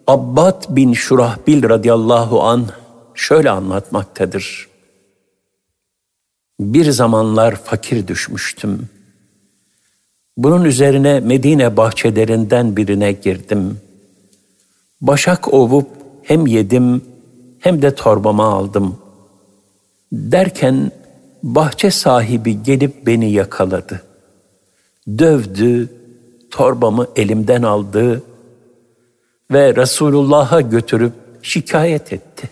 Abbad 0.07 0.63
bin 0.69 0.93
Şurahbil 0.93 1.69
radıyallahu 1.69 2.43
an 2.43 2.65
şöyle 3.15 3.49
anlatmaktadır. 3.49 4.67
Bir 6.59 6.91
zamanlar 6.91 7.55
fakir 7.55 8.07
düşmüştüm. 8.07 8.89
Bunun 10.37 10.63
üzerine 10.63 11.19
Medine 11.19 11.77
bahçelerinden 11.77 12.77
birine 12.77 13.11
girdim. 13.11 13.79
Başak 15.01 15.53
ovup 15.53 15.87
hem 16.23 16.47
yedim 16.47 17.01
hem 17.59 17.81
de 17.81 17.95
torbama 17.95 18.45
aldım. 18.45 18.97
Derken 20.11 20.91
bahçe 21.43 21.91
sahibi 21.91 22.63
gelip 22.63 23.07
beni 23.07 23.31
yakaladı. 23.31 24.01
Dövdü, 25.17 25.89
torbamı 26.51 27.07
elimden 27.15 27.63
aldı 27.63 28.23
ve 29.51 29.75
Resulullah'a 29.75 30.61
götürüp 30.61 31.13
şikayet 31.41 32.13
etti. 32.13 32.49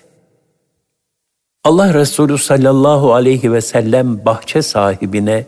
Allah 1.63 1.93
Resulü 1.93 2.37
sallallahu 2.37 3.13
aleyhi 3.13 3.53
ve 3.53 3.61
sellem 3.61 4.25
bahçe 4.25 4.61
sahibine 4.61 5.45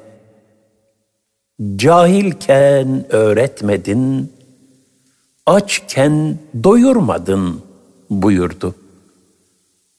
cahilken 1.76 3.06
öğretmedin, 3.10 4.34
açken 5.46 6.38
doyurmadın 6.64 7.62
buyurdu. 8.10 8.76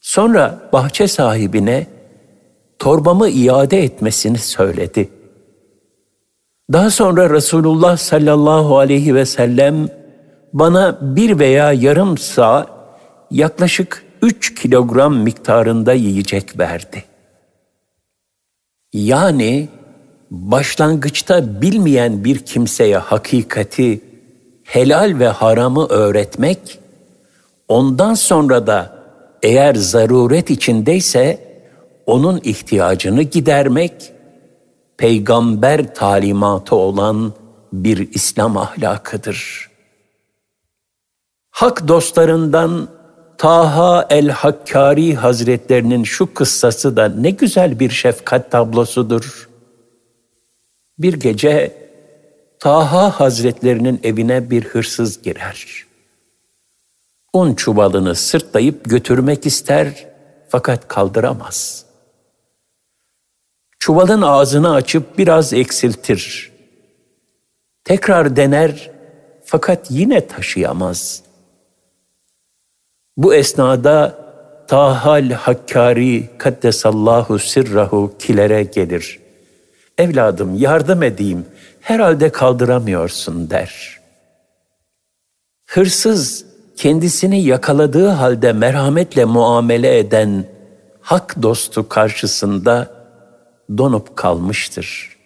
Sonra 0.01 0.69
bahçe 0.73 1.07
sahibine 1.07 1.87
torbamı 2.79 3.29
iade 3.29 3.83
etmesini 3.83 4.37
söyledi. 4.37 5.09
Daha 6.73 6.89
sonra 6.89 7.29
Resulullah 7.29 7.97
sallallahu 7.97 8.77
aleyhi 8.77 9.15
ve 9.15 9.25
sellem 9.25 9.89
bana 10.53 10.97
bir 11.01 11.39
veya 11.39 11.73
yarım 11.73 12.17
sağ 12.17 12.67
yaklaşık 13.31 14.06
üç 14.21 14.55
kilogram 14.55 15.17
miktarında 15.17 15.93
yiyecek 15.93 16.59
verdi. 16.59 17.03
Yani 18.93 19.69
başlangıçta 20.31 21.61
bilmeyen 21.61 22.23
bir 22.23 22.39
kimseye 22.39 22.97
hakikati, 22.97 24.01
helal 24.63 25.19
ve 25.19 25.27
haramı 25.27 25.87
öğretmek, 25.87 26.79
ondan 27.67 28.13
sonra 28.13 28.67
da 28.67 28.97
eğer 29.43 29.75
zaruret 29.75 30.49
içindeyse 30.49 31.47
onun 32.05 32.39
ihtiyacını 32.43 33.21
gidermek, 33.23 34.11
peygamber 34.97 35.95
talimatı 35.95 36.75
olan 36.75 37.33
bir 37.73 38.13
İslam 38.13 38.57
ahlakıdır. 38.57 39.69
Hak 41.51 41.87
dostlarından 41.87 42.96
Taha 43.37 44.07
el-Hakkari 44.09 45.15
Hazretlerinin 45.15 46.03
şu 46.03 46.33
kıssası 46.33 46.97
da 46.97 47.09
ne 47.09 47.29
güzel 47.29 47.79
bir 47.79 47.89
şefkat 47.89 48.51
tablosudur. 48.51 49.49
Bir 50.99 51.13
gece 51.13 51.73
Taha 52.59 53.19
Hazretlerinin 53.19 53.99
evine 54.03 54.49
bir 54.49 54.63
hırsız 54.63 55.21
girer. 55.21 55.85
Un 57.33 57.53
çuvalını 57.53 58.15
sırtlayıp 58.15 58.85
götürmek 58.89 59.45
ister 59.45 60.07
fakat 60.49 60.87
kaldıramaz. 60.87 61.85
Çuvalın 63.79 64.21
ağzını 64.21 64.73
açıp 64.73 65.17
biraz 65.17 65.53
eksiltir. 65.53 66.51
Tekrar 67.83 68.35
dener 68.35 68.91
fakat 69.45 69.91
yine 69.91 70.27
taşıyamaz. 70.27 71.26
Bu 73.17 73.35
esnada 73.35 74.27
Tahal 74.67 75.29
Hakkari 75.29 76.29
Kaddesallahu 76.37 77.39
Sirrahu 77.39 78.13
kilere 78.19 78.63
gelir. 78.63 79.19
Evladım 79.97 80.55
yardım 80.55 81.03
edeyim, 81.03 81.45
herhalde 81.81 82.29
kaldıramıyorsun 82.29 83.49
der. 83.49 83.99
Hırsız 85.65 86.45
kendisini 86.75 87.43
yakaladığı 87.43 88.07
halde 88.07 88.53
merhametle 88.53 89.25
muamele 89.25 89.97
eden 89.97 90.45
hak 91.01 91.41
dostu 91.41 91.89
karşısında 91.89 92.91
donup 93.77 94.15
kalmıştır. 94.15 95.17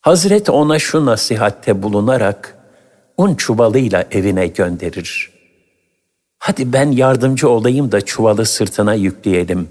Hazret 0.00 0.50
ona 0.50 0.78
şu 0.78 1.06
nasihatte 1.06 1.82
bulunarak 1.82 2.58
un 3.16 3.34
çuvalıyla 3.34 4.04
evine 4.10 4.46
gönderir. 4.46 5.35
Hadi 6.38 6.72
ben 6.72 6.92
yardımcı 6.92 7.48
olayım 7.48 7.92
da 7.92 8.00
çuvalı 8.00 8.46
sırtına 8.46 8.94
yükleyelim. 8.94 9.68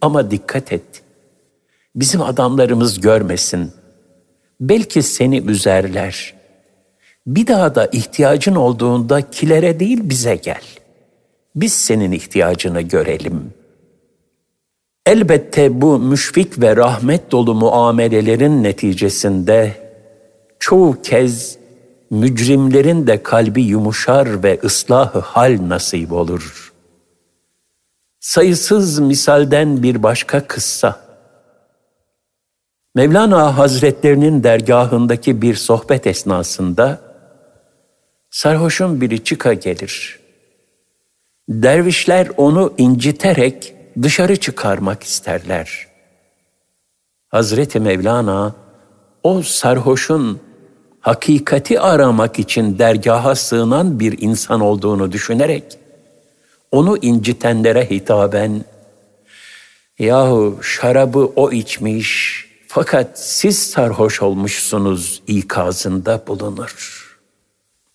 Ama 0.00 0.30
dikkat 0.30 0.72
et. 0.72 1.02
Bizim 1.94 2.22
adamlarımız 2.22 3.00
görmesin. 3.00 3.72
Belki 4.60 5.02
seni 5.02 5.38
üzerler. 5.38 6.34
Bir 7.26 7.46
daha 7.46 7.74
da 7.74 7.86
ihtiyacın 7.86 8.54
olduğunda 8.54 9.30
kilere 9.30 9.80
değil 9.80 10.00
bize 10.02 10.36
gel. 10.36 10.62
Biz 11.56 11.72
senin 11.72 12.12
ihtiyacını 12.12 12.80
görelim.'' 12.80 13.58
Elbette 15.08 15.80
bu 15.80 15.98
müşfik 15.98 16.60
ve 16.60 16.76
rahmet 16.76 17.30
dolu 17.30 17.54
muamelelerin 17.54 18.62
neticesinde 18.62 19.72
çoğu 20.58 21.02
kez 21.02 21.57
mücrimlerin 22.10 23.06
de 23.06 23.22
kalbi 23.22 23.62
yumuşar 23.62 24.42
ve 24.42 24.60
ıslahı 24.64 25.18
hal 25.18 25.58
nasip 25.68 26.12
olur. 26.12 26.72
Sayısız 28.20 28.98
misalden 28.98 29.82
bir 29.82 30.02
başka 30.02 30.46
kıssa. 30.46 31.00
Mevlana 32.94 33.58
Hazretlerinin 33.58 34.44
dergahındaki 34.44 35.42
bir 35.42 35.54
sohbet 35.54 36.06
esnasında 36.06 37.00
sarhoşun 38.30 39.00
biri 39.00 39.24
çıka 39.24 39.52
gelir. 39.52 40.18
Dervişler 41.48 42.28
onu 42.36 42.74
inciterek 42.78 43.74
dışarı 44.02 44.36
çıkarmak 44.36 45.02
isterler. 45.02 45.86
Hazreti 47.28 47.80
Mevlana 47.80 48.54
o 49.22 49.42
sarhoşun 49.42 50.40
hakikati 51.08 51.80
aramak 51.80 52.38
için 52.38 52.78
dergaha 52.78 53.34
sığınan 53.34 54.00
bir 54.00 54.22
insan 54.22 54.60
olduğunu 54.60 55.12
düşünerek 55.12 55.64
onu 56.70 56.96
incitenlere 56.96 57.90
hitaben 57.90 58.64
yahu 59.98 60.58
şarabı 60.62 61.32
o 61.36 61.52
içmiş 61.52 62.44
fakat 62.66 63.18
siz 63.18 63.58
sarhoş 63.58 64.22
olmuşsunuz 64.22 65.22
ikazında 65.26 66.22
bulunur. 66.26 67.04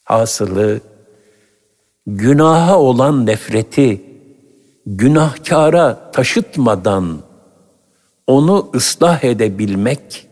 Hasılı, 0.03 0.81
günaha 2.07 2.79
olan 2.79 3.25
nefreti 3.25 4.01
günahkara 4.85 6.11
taşıtmadan 6.11 7.21
onu 8.27 8.71
ıslah 8.75 9.23
edebilmek, 9.23 10.27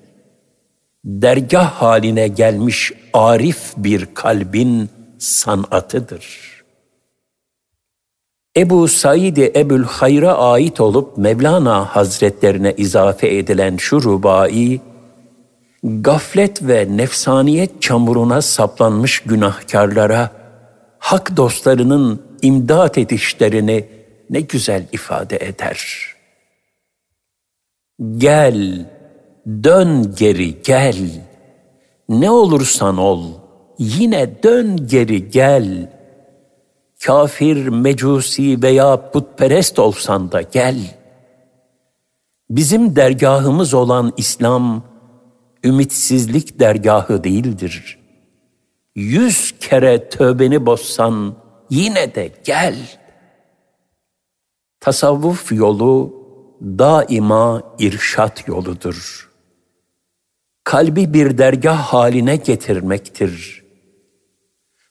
dergah 1.05 1.71
haline 1.71 2.27
gelmiş 2.27 2.91
arif 3.13 3.73
bir 3.77 4.07
kalbin 4.13 4.89
sanatıdır. 5.19 6.51
Ebu 8.57 8.87
Said 8.87 9.37
Ebul 9.37 9.83
Hayr'a 9.83 10.37
ait 10.37 10.81
olup 10.81 11.17
Mevlana 11.17 11.85
Hazretlerine 11.85 12.73
izafe 12.77 13.37
edilen 13.37 13.77
şu 13.77 14.03
rubai, 14.03 14.81
gaflet 15.83 16.67
ve 16.67 16.87
nefsaniyet 16.97 17.81
çamuruna 17.81 18.41
saplanmış 18.41 19.19
günahkarlara, 19.19 20.31
hak 20.99 21.37
dostlarının 21.37 22.21
imdat 22.41 22.97
edişlerini 22.97 23.85
ne 24.29 24.41
güzel 24.41 24.87
ifade 24.91 25.37
eder. 25.37 26.07
Gel, 28.17 28.85
dön 29.45 30.15
geri 30.17 30.61
gel, 30.61 30.97
ne 32.09 32.31
olursan 32.31 32.97
ol, 32.97 33.23
yine 33.79 34.43
dön 34.43 34.87
geri 34.87 35.31
gel. 35.31 36.01
Kafir, 37.03 37.67
mecusi 37.67 38.61
veya 38.61 39.11
putperest 39.11 39.79
olsan 39.79 40.31
da 40.31 40.41
gel. 40.41 40.77
Bizim 42.49 42.95
dergahımız 42.95 43.73
olan 43.73 44.13
İslam, 44.17 44.83
ümitsizlik 45.63 46.59
dergahı 46.59 47.23
değildir. 47.23 47.99
Yüz 48.95 49.59
kere 49.59 50.09
tövbeni 50.09 50.65
bozsan 50.65 51.35
yine 51.69 52.15
de 52.15 52.31
gel. 52.43 52.75
Tasavvuf 54.79 55.51
yolu 55.51 56.13
daima 56.61 57.61
irşat 57.79 58.47
yoludur. 58.47 59.30
Kalbi 60.63 61.13
bir 61.13 61.37
dergah 61.37 61.79
haline 61.79 62.35
getirmektir. 62.35 63.63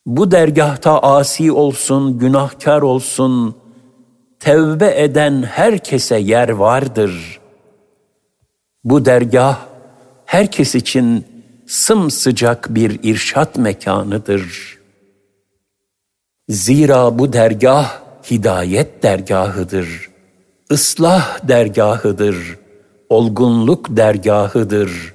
Bu 0.07 0.31
dergahta 0.31 0.99
asi 0.99 1.53
olsun, 1.53 2.19
günahkar 2.19 2.83
olsun, 2.83 3.57
tevbe 4.41 5.03
eden 5.03 5.43
herkese 5.43 6.17
yer 6.19 6.49
vardır. 6.49 7.41
Bu 8.85 9.05
dergah 9.05 9.67
herkes 10.27 10.75
için 10.75 11.27
sımsıcak 11.67 12.75
bir 12.75 13.01
irşat 13.03 13.57
mekanıdır. 13.57 14.79
Zira 16.49 17.19
bu 17.19 17.33
dergah 17.33 18.01
hidayet 18.31 19.03
dergahıdır. 19.03 20.11
ıslah 20.73 21.49
dergahıdır. 21.49 22.59
Olgunluk 23.09 23.97
dergahıdır. 23.97 25.15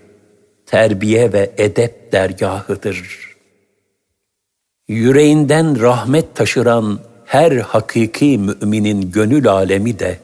Terbiye 0.66 1.34
ve 1.34 1.52
edep 1.58 2.12
dergahıdır. 2.12 3.36
Yüreğinden 4.88 5.82
rahmet 5.82 6.36
taşıran 6.36 7.00
her 7.26 7.52
hakiki 7.52 8.38
müminin 8.38 9.12
gönül 9.12 9.48
alemi 9.48 10.00
de 10.00 10.20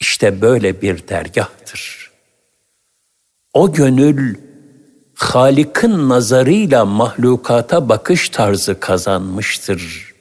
işte 0.00 0.40
böyle 0.40 0.82
bir 0.82 1.08
dergahtır. 1.08 2.10
O 3.54 3.72
gönül 3.72 4.36
Halik'in 5.14 6.08
nazarıyla 6.08 6.84
mahlukata 6.84 7.88
bakış 7.88 8.28
tarzı 8.28 8.80
kazanmıştır. 8.80 10.14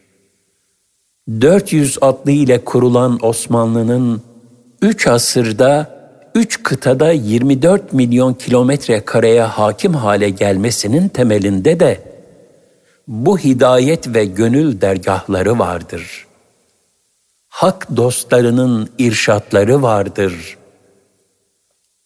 400 1.41 1.97
atlı 2.01 2.31
ile 2.31 2.65
kurulan 2.65 3.25
Osmanlı'nın 3.25 4.21
üç 4.81 5.07
asırda, 5.07 5.94
üç 6.35 6.63
kıtada 6.63 7.11
24 7.11 7.93
milyon 7.93 8.33
kilometre 8.33 9.05
kareye 9.05 9.41
hakim 9.41 9.93
hale 9.93 10.29
gelmesinin 10.29 11.07
temelinde 11.07 11.79
de 11.79 12.01
bu 13.07 13.39
hidayet 13.39 14.07
ve 14.15 14.25
gönül 14.25 14.81
dergahları 14.81 15.59
vardır. 15.59 16.27
Hak 17.47 17.97
dostlarının 17.97 18.89
irşatları 18.97 19.81
vardır. 19.81 20.57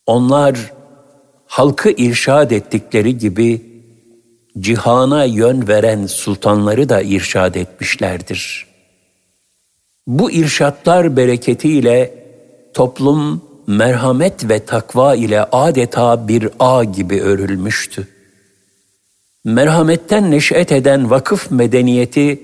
Onlar 0.05 0.73
halkı 1.47 1.89
irşad 1.89 2.51
ettikleri 2.51 3.17
gibi 3.17 3.61
cihana 4.59 5.23
yön 5.23 5.67
veren 5.67 6.05
sultanları 6.05 6.89
da 6.89 7.01
irşad 7.01 7.55
etmişlerdir. 7.55 8.67
Bu 10.07 10.31
irşatlar 10.31 11.17
bereketiyle 11.17 12.13
toplum 12.73 13.48
merhamet 13.69 14.49
ve 14.49 14.65
takva 14.65 15.15
ile 15.15 15.43
adeta 15.43 16.27
bir 16.27 16.49
ağ 16.59 16.83
gibi 16.83 17.21
örülmüştü. 17.21 18.07
Merhametten 19.45 20.31
neşet 20.31 20.71
eden 20.71 21.09
vakıf 21.09 21.51
medeniyeti 21.51 22.41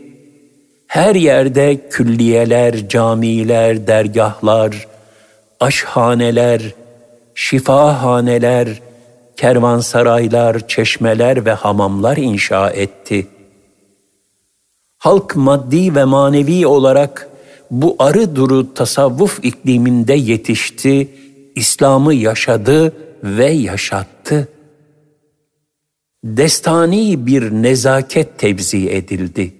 her 0.87 1.15
yerde 1.15 1.89
külliyeler, 1.89 2.89
camiler, 2.89 3.87
dergahlar, 3.87 4.87
aşhaneler, 5.59 6.73
şifahaneler, 7.35 8.81
kervansaraylar, 9.37 10.67
çeşmeler 10.67 11.45
ve 11.45 11.51
hamamlar 11.51 12.17
inşa 12.17 12.69
etti. 12.69 13.27
Halk 14.97 15.35
maddi 15.35 15.95
ve 15.95 16.03
manevi 16.03 16.67
olarak 16.67 17.29
bu 17.71 17.95
arı 17.99 18.35
duru 18.35 18.73
tasavvuf 18.73 19.39
ikliminde 19.43 20.13
yetişti, 20.13 21.09
İslam'ı 21.55 22.13
yaşadı 22.13 22.93
ve 23.23 23.45
yaşattı. 23.45 24.47
Destani 26.23 27.25
bir 27.25 27.51
nezaket 27.51 28.39
tevzi 28.39 28.89
edildi. 28.89 29.53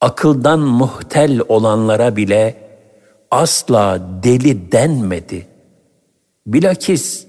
Akıldan 0.00 0.60
muhtel 0.60 1.40
olanlara 1.48 2.16
bile 2.16 2.56
asla 3.30 4.08
deli 4.22 4.72
denmedi. 4.72 5.46
Bilakis 6.46 7.26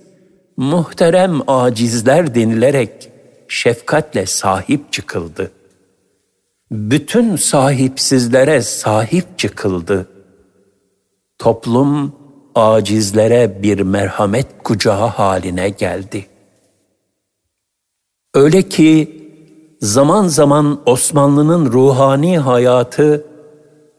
muhterem 0.57 1.49
acizler 1.49 2.35
denilerek 2.35 3.09
şefkatle 3.47 4.25
sahip 4.25 4.93
çıkıldı. 4.93 5.51
Bütün 6.71 7.36
sahipsizlere 7.36 8.62
sahip 8.62 9.38
çıkıldı. 9.38 10.08
Toplum 11.38 12.13
acizlere 12.55 13.63
bir 13.63 13.79
merhamet 13.79 14.47
kucağı 14.63 15.08
haline 15.08 15.69
geldi. 15.69 16.25
Öyle 18.34 18.62
ki 18.62 19.21
zaman 19.82 20.27
zaman 20.27 20.82
Osmanlı'nın 20.86 21.71
ruhani 21.71 22.39
hayatı 22.39 23.25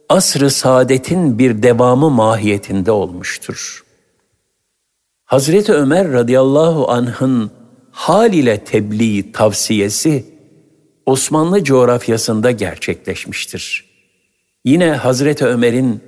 asr-ı 0.08 0.50
saadetin 0.50 1.38
bir 1.38 1.62
devamı 1.62 2.10
mahiyetinde 2.10 2.92
olmuştur. 2.92 3.84
Hazreti 5.24 5.72
Ömer 5.72 6.12
radıyallahu 6.12 6.90
anh'ın 6.90 7.50
hal 7.90 8.32
ile 8.32 8.64
tebliğ 8.64 9.32
tavsiyesi 9.32 10.29
Osmanlı 11.06 11.64
coğrafyasında 11.64 12.50
gerçekleşmiştir. 12.50 13.84
Yine 14.64 14.90
Hazreti 14.90 15.46
Ömer'in 15.46 16.00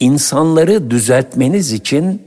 insanları 0.00 0.90
düzeltmeniz 0.90 1.72
için 1.72 2.22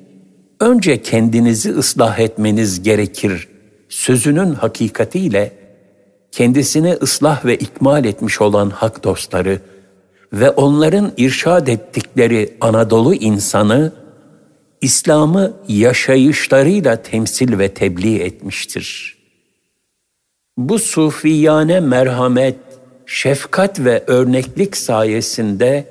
önce 0.60 1.02
kendinizi 1.02 1.72
ıslah 1.72 2.20
etmeniz 2.20 2.84
gerekir 2.84 3.48
sözünün 3.90 4.54
hakikatiyle 4.54 5.52
kendisini 6.32 6.94
ıslah 6.94 7.46
ve 7.46 7.58
ikmal 7.58 8.06
etmiş 8.06 8.42
olan 8.42 8.70
hak 8.70 9.04
dostları 9.04 9.60
ve 10.34 10.50
onların 10.50 11.12
irşad 11.18 11.68
ettikleri 11.68 12.58
Anadolu 12.62 13.14
insanı 13.16 13.94
İslam'ı 14.82 15.54
yaşayışlarıyla 15.68 17.02
temsil 17.02 17.60
ve 17.60 17.74
tebliğ 17.74 18.20
etmiştir. 18.20 19.13
Bu 20.58 20.80
sufiyane 20.80 21.80
merhamet, 21.80 22.58
şefkat 23.06 23.80
ve 23.80 24.04
örneklik 24.08 24.78
sayesinde 24.78 25.86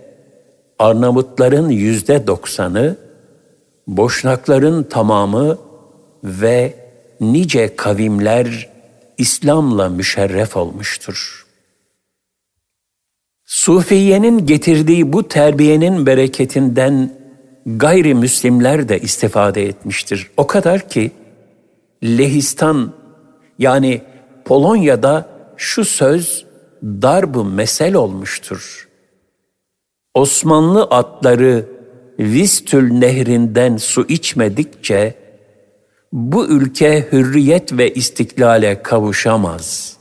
Arnavutların 0.78 1.68
yüzde 1.68 2.26
doksanı, 2.26 2.96
Boşnakların 3.86 4.82
tamamı 4.82 5.58
ve 6.24 6.74
nice 7.20 7.76
kavimler 7.76 8.70
İslam'la 9.18 9.88
müşerref 9.88 10.56
olmuştur. 10.56 11.46
Sufiyenin 13.44 14.46
getirdiği 14.46 15.12
bu 15.12 15.28
terbiyenin 15.28 16.06
bereketinden 16.06 17.10
gayrimüslimler 17.66 18.88
de 18.88 19.00
istifade 19.00 19.66
etmiştir. 19.66 20.30
O 20.36 20.46
kadar 20.46 20.88
ki 20.88 21.10
Lehistan 22.04 22.92
yani 23.58 24.02
Polonya'da 24.44 25.28
şu 25.56 25.84
söz 25.84 26.46
darbu 26.82 27.44
mesel 27.44 27.94
olmuştur. 27.94 28.88
Osmanlı 30.14 30.82
atları 30.82 31.68
Vistül 32.18 32.92
nehrinden 32.92 33.76
su 33.76 34.06
içmedikçe 34.08 35.14
bu 36.12 36.46
ülke 36.46 37.08
hürriyet 37.12 37.72
ve 37.72 37.94
istiklale 37.94 38.82
kavuşamaz. 38.82 39.96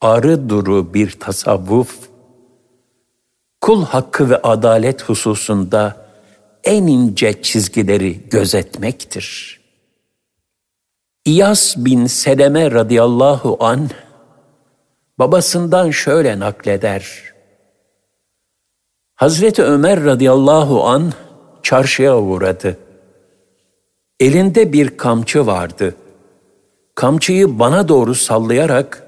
Arı 0.00 0.48
duru 0.48 0.94
bir 0.94 1.10
tasavvuf, 1.10 1.98
kul 3.60 3.84
hakkı 3.84 4.30
ve 4.30 4.42
adalet 4.42 5.02
hususunda 5.02 6.06
en 6.64 6.86
ince 6.86 7.42
çizgileri 7.42 8.28
gözetmektir. 8.30 9.61
İyas 11.24 11.76
bin 11.76 12.06
Seleme 12.06 12.70
radıyallahu 12.70 13.56
an 13.60 13.90
babasından 15.18 15.90
şöyle 15.90 16.38
nakleder. 16.38 17.22
Hazreti 19.14 19.62
Ömer 19.62 20.04
radıyallahu 20.04 20.84
an 20.84 21.12
çarşıya 21.62 22.18
uğradı. 22.18 22.78
Elinde 24.20 24.72
bir 24.72 24.96
kamçı 24.96 25.46
vardı. 25.46 25.94
Kamçıyı 26.94 27.58
bana 27.58 27.88
doğru 27.88 28.14
sallayarak 28.14 29.06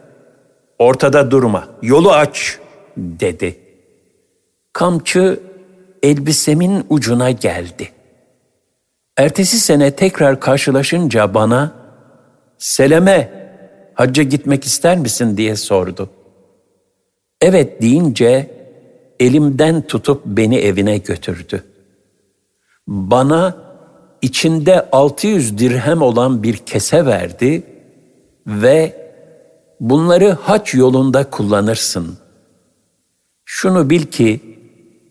"Ortada 0.79 1.31
durma, 1.31 1.69
yolu 1.83 2.13
aç." 2.13 2.59
dedi. 2.97 3.61
Kamçı 4.73 5.41
elbisemin 6.03 6.87
ucuna 6.89 7.31
geldi. 7.31 7.93
Ertesi 9.17 9.61
sene 9.61 9.97
tekrar 9.97 10.41
karşılaşınca 10.41 11.35
bana 11.35 11.84
"Seleme, 12.59 13.49
hacca 13.95 14.23
gitmek 14.23 14.65
ister 14.65 14.99
misin?" 14.99 15.37
diye 15.37 15.57
sordu. 15.57 16.11
Evet 17.41 17.83
deyince 17.83 18.51
elimden 19.21 19.83
tutup 19.83 20.27
beni 20.27 20.57
evine 20.57 20.99
götürdü. 20.99 21.65
Bana 22.87 23.57
içinde 24.23 24.91
600 24.91 25.59
dirhem 25.59 26.03
olan 26.03 26.43
bir 26.43 26.57
kese 26.57 27.07
verdi 27.07 27.63
ve 28.47 29.05
bunları 29.81 30.31
haç 30.31 30.75
yolunda 30.75 31.31
kullanırsın. 31.31 32.19
Şunu 33.45 33.91
bil 33.91 34.03
ki 34.03 34.41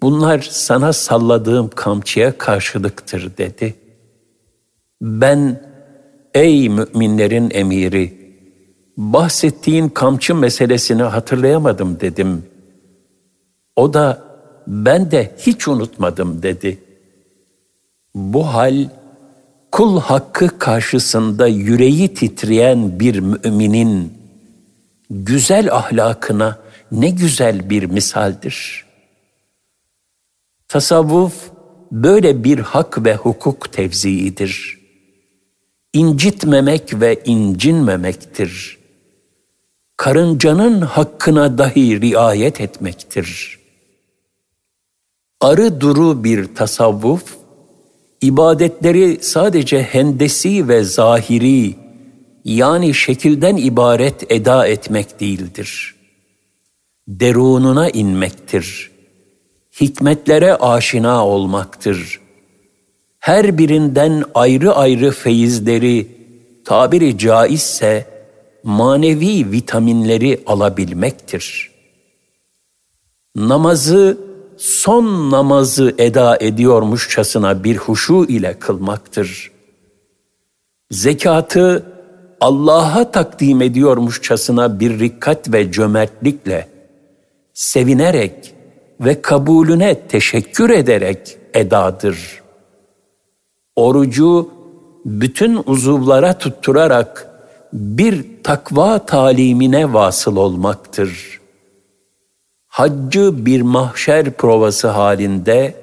bunlar 0.02 0.48
sana 0.52 0.94
salladığım 0.94 1.70
kamçıya 1.70 2.38
karşılıktır 2.38 3.38
dedi. 3.38 3.76
Ben 5.02 5.62
ey 6.34 6.70
müminlerin 6.70 7.50
emiri 7.54 8.24
bahsettiğin 8.98 9.90
kamçı 9.90 10.36
meselesini 10.36 11.04
hatırlayamadım 11.04 12.00
dedim. 12.00 12.46
O 13.76 13.94
da 13.94 14.22
ben 14.68 15.12
de 15.12 15.36
hiç 15.38 15.68
unutmadım 15.68 16.44
dedi. 16.44 16.80
Bu 18.16 18.48
hal 18.48 18.90
kul 19.72 20.00
hakkı 20.00 20.60
karşısında 20.60 21.48
yüreği 21.48 22.14
titreyen 22.14 23.00
bir 23.00 23.20
müminin 23.20 24.14
güzel 25.10 25.74
ahlakına 25.74 26.60
ne 26.92 27.10
güzel 27.10 27.70
bir 27.70 27.84
misaldir. 27.84 28.86
Tasavvuf 30.68 31.52
böyle 31.92 32.44
bir 32.44 32.60
hak 32.60 33.06
ve 33.06 33.16
hukuk 33.16 33.72
tevziidir. 33.72 34.83
İncitmemek 35.94 37.02
ve 37.02 37.22
incinmemektir. 37.26 38.78
Karıncanın 39.98 40.82
hakkına 40.82 41.58
dahi 41.58 42.02
riayet 42.02 42.62
etmektir. 42.62 43.60
Arı 45.42 45.82
duru 45.82 46.24
bir 46.24 46.56
tasavvuf, 46.56 47.24
ibadetleri 48.22 49.18
sadece 49.22 49.84
hendesi 49.84 50.68
ve 50.68 50.84
zahiri 50.84 51.76
yani 52.46 52.94
şekilden 52.94 53.58
ibaret 53.58 54.32
eda 54.32 54.68
etmek 54.68 55.20
değildir. 55.20 55.96
Derununa 57.08 57.90
inmektir. 57.90 58.92
Hikmetlere 59.82 60.56
aşina 60.56 61.28
olmaktır. 61.28 62.23
Her 63.24 63.58
birinden 63.58 64.24
ayrı 64.36 64.76
ayrı 64.76 65.12
feyizleri 65.12 66.08
tabiri 66.66 67.18
caizse 67.18 68.06
manevi 68.64 69.52
vitaminleri 69.52 70.44
alabilmektir. 70.46 71.72
Namazı 73.36 74.18
son 74.58 75.32
namazı 75.32 75.96
eda 75.98 76.38
ediyormuşçasına 76.40 77.64
bir 77.64 77.78
huşu 77.78 78.26
ile 78.26 78.60
kılmaktır. 78.60 79.52
Zekatı 80.92 81.86
Allah'a 82.42 83.12
takdim 83.12 83.62
ediyormuşçasına 83.62 84.80
bir 84.80 85.00
rikkat 85.00 85.54
ve 85.54 85.72
cömertlikle, 85.72 86.68
sevinerek 87.54 88.54
ve 89.00 89.22
kabulüne 89.22 90.08
teşekkür 90.08 90.70
ederek 90.70 91.38
edadır. 91.54 92.43
Orucu 93.76 94.50
bütün 95.06 95.62
uzuvlara 95.66 96.38
tutturarak 96.38 97.28
bir 97.74 98.26
takva 98.44 99.06
talimine 99.06 99.94
vasıl 99.94 100.36
olmaktır.'' 100.36 101.44
haccı 102.74 103.46
bir 103.46 103.62
mahşer 103.62 104.32
provası 104.32 104.88
halinde 104.88 105.76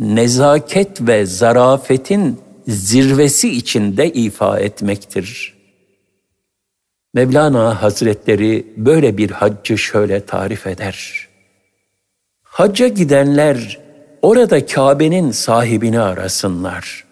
nezaket 0.00 1.00
ve 1.00 1.26
zarafetin 1.26 2.40
zirvesi 2.68 3.48
içinde 3.48 4.12
ifa 4.12 4.60
etmektir. 4.60 5.54
Mevlana 7.14 7.82
Hazretleri 7.82 8.66
böyle 8.76 9.18
bir 9.18 9.30
haccı 9.30 9.78
şöyle 9.78 10.26
tarif 10.26 10.66
eder. 10.66 11.28
Hacca 12.42 12.88
gidenler 12.88 13.80
orada 14.22 14.66
Kabe'nin 14.66 15.30
sahibini 15.30 16.00
arasınlar. 16.00 17.04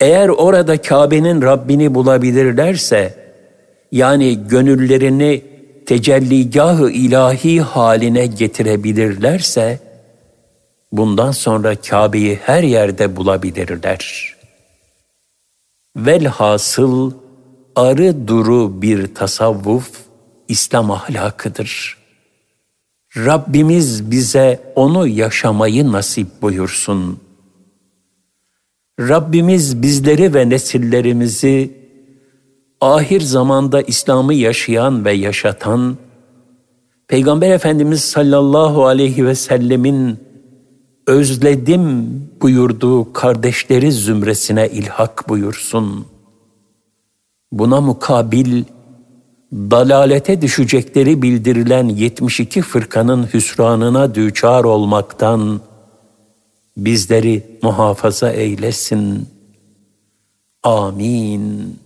Eğer 0.00 0.28
orada 0.28 0.82
Kabe'nin 0.82 1.42
Rabbini 1.42 1.94
bulabilirlerse, 1.94 3.24
yani 3.92 4.48
gönüllerini 4.48 5.42
tecelligahı 5.86 6.90
ilahi 6.90 7.60
haline 7.60 8.26
getirebilirlerse, 8.26 9.78
bundan 10.92 11.30
sonra 11.30 11.76
Kabe'yi 11.76 12.36
her 12.36 12.62
yerde 12.62 13.16
bulabilirler. 13.16 14.34
Velhasıl 15.96 17.12
arı 17.76 18.28
duru 18.28 18.82
bir 18.82 19.14
tasavvuf 19.14 19.90
İslam 20.48 20.90
ahlakıdır. 20.90 22.03
Rabbimiz 23.16 24.10
bize 24.10 24.72
onu 24.74 25.06
yaşamayı 25.06 25.92
nasip 25.92 26.42
buyursun. 26.42 27.18
Rabbimiz 29.00 29.82
bizleri 29.82 30.34
ve 30.34 30.48
nesillerimizi 30.48 31.70
ahir 32.80 33.20
zamanda 33.20 33.82
İslam'ı 33.82 34.34
yaşayan 34.34 35.04
ve 35.04 35.12
yaşatan, 35.12 35.96
Peygamber 37.08 37.50
Efendimiz 37.50 38.04
sallallahu 38.04 38.86
aleyhi 38.86 39.26
ve 39.26 39.34
sellemin 39.34 40.18
özledim 41.06 42.10
buyurduğu 42.42 43.12
kardeşleri 43.12 43.92
zümresine 43.92 44.68
ilhak 44.68 45.28
buyursun. 45.28 46.06
Buna 47.52 47.80
mukabil, 47.80 48.64
dalalete 49.52 50.42
düşecekleri 50.42 51.22
bildirilen 51.22 51.88
72 51.88 52.62
fırkanın 52.62 53.34
hüsranına 53.34 54.14
düçar 54.14 54.64
olmaktan 54.64 55.60
bizleri 56.76 57.58
muhafaza 57.62 58.30
eylesin. 58.30 59.28
Amin. 60.62 61.76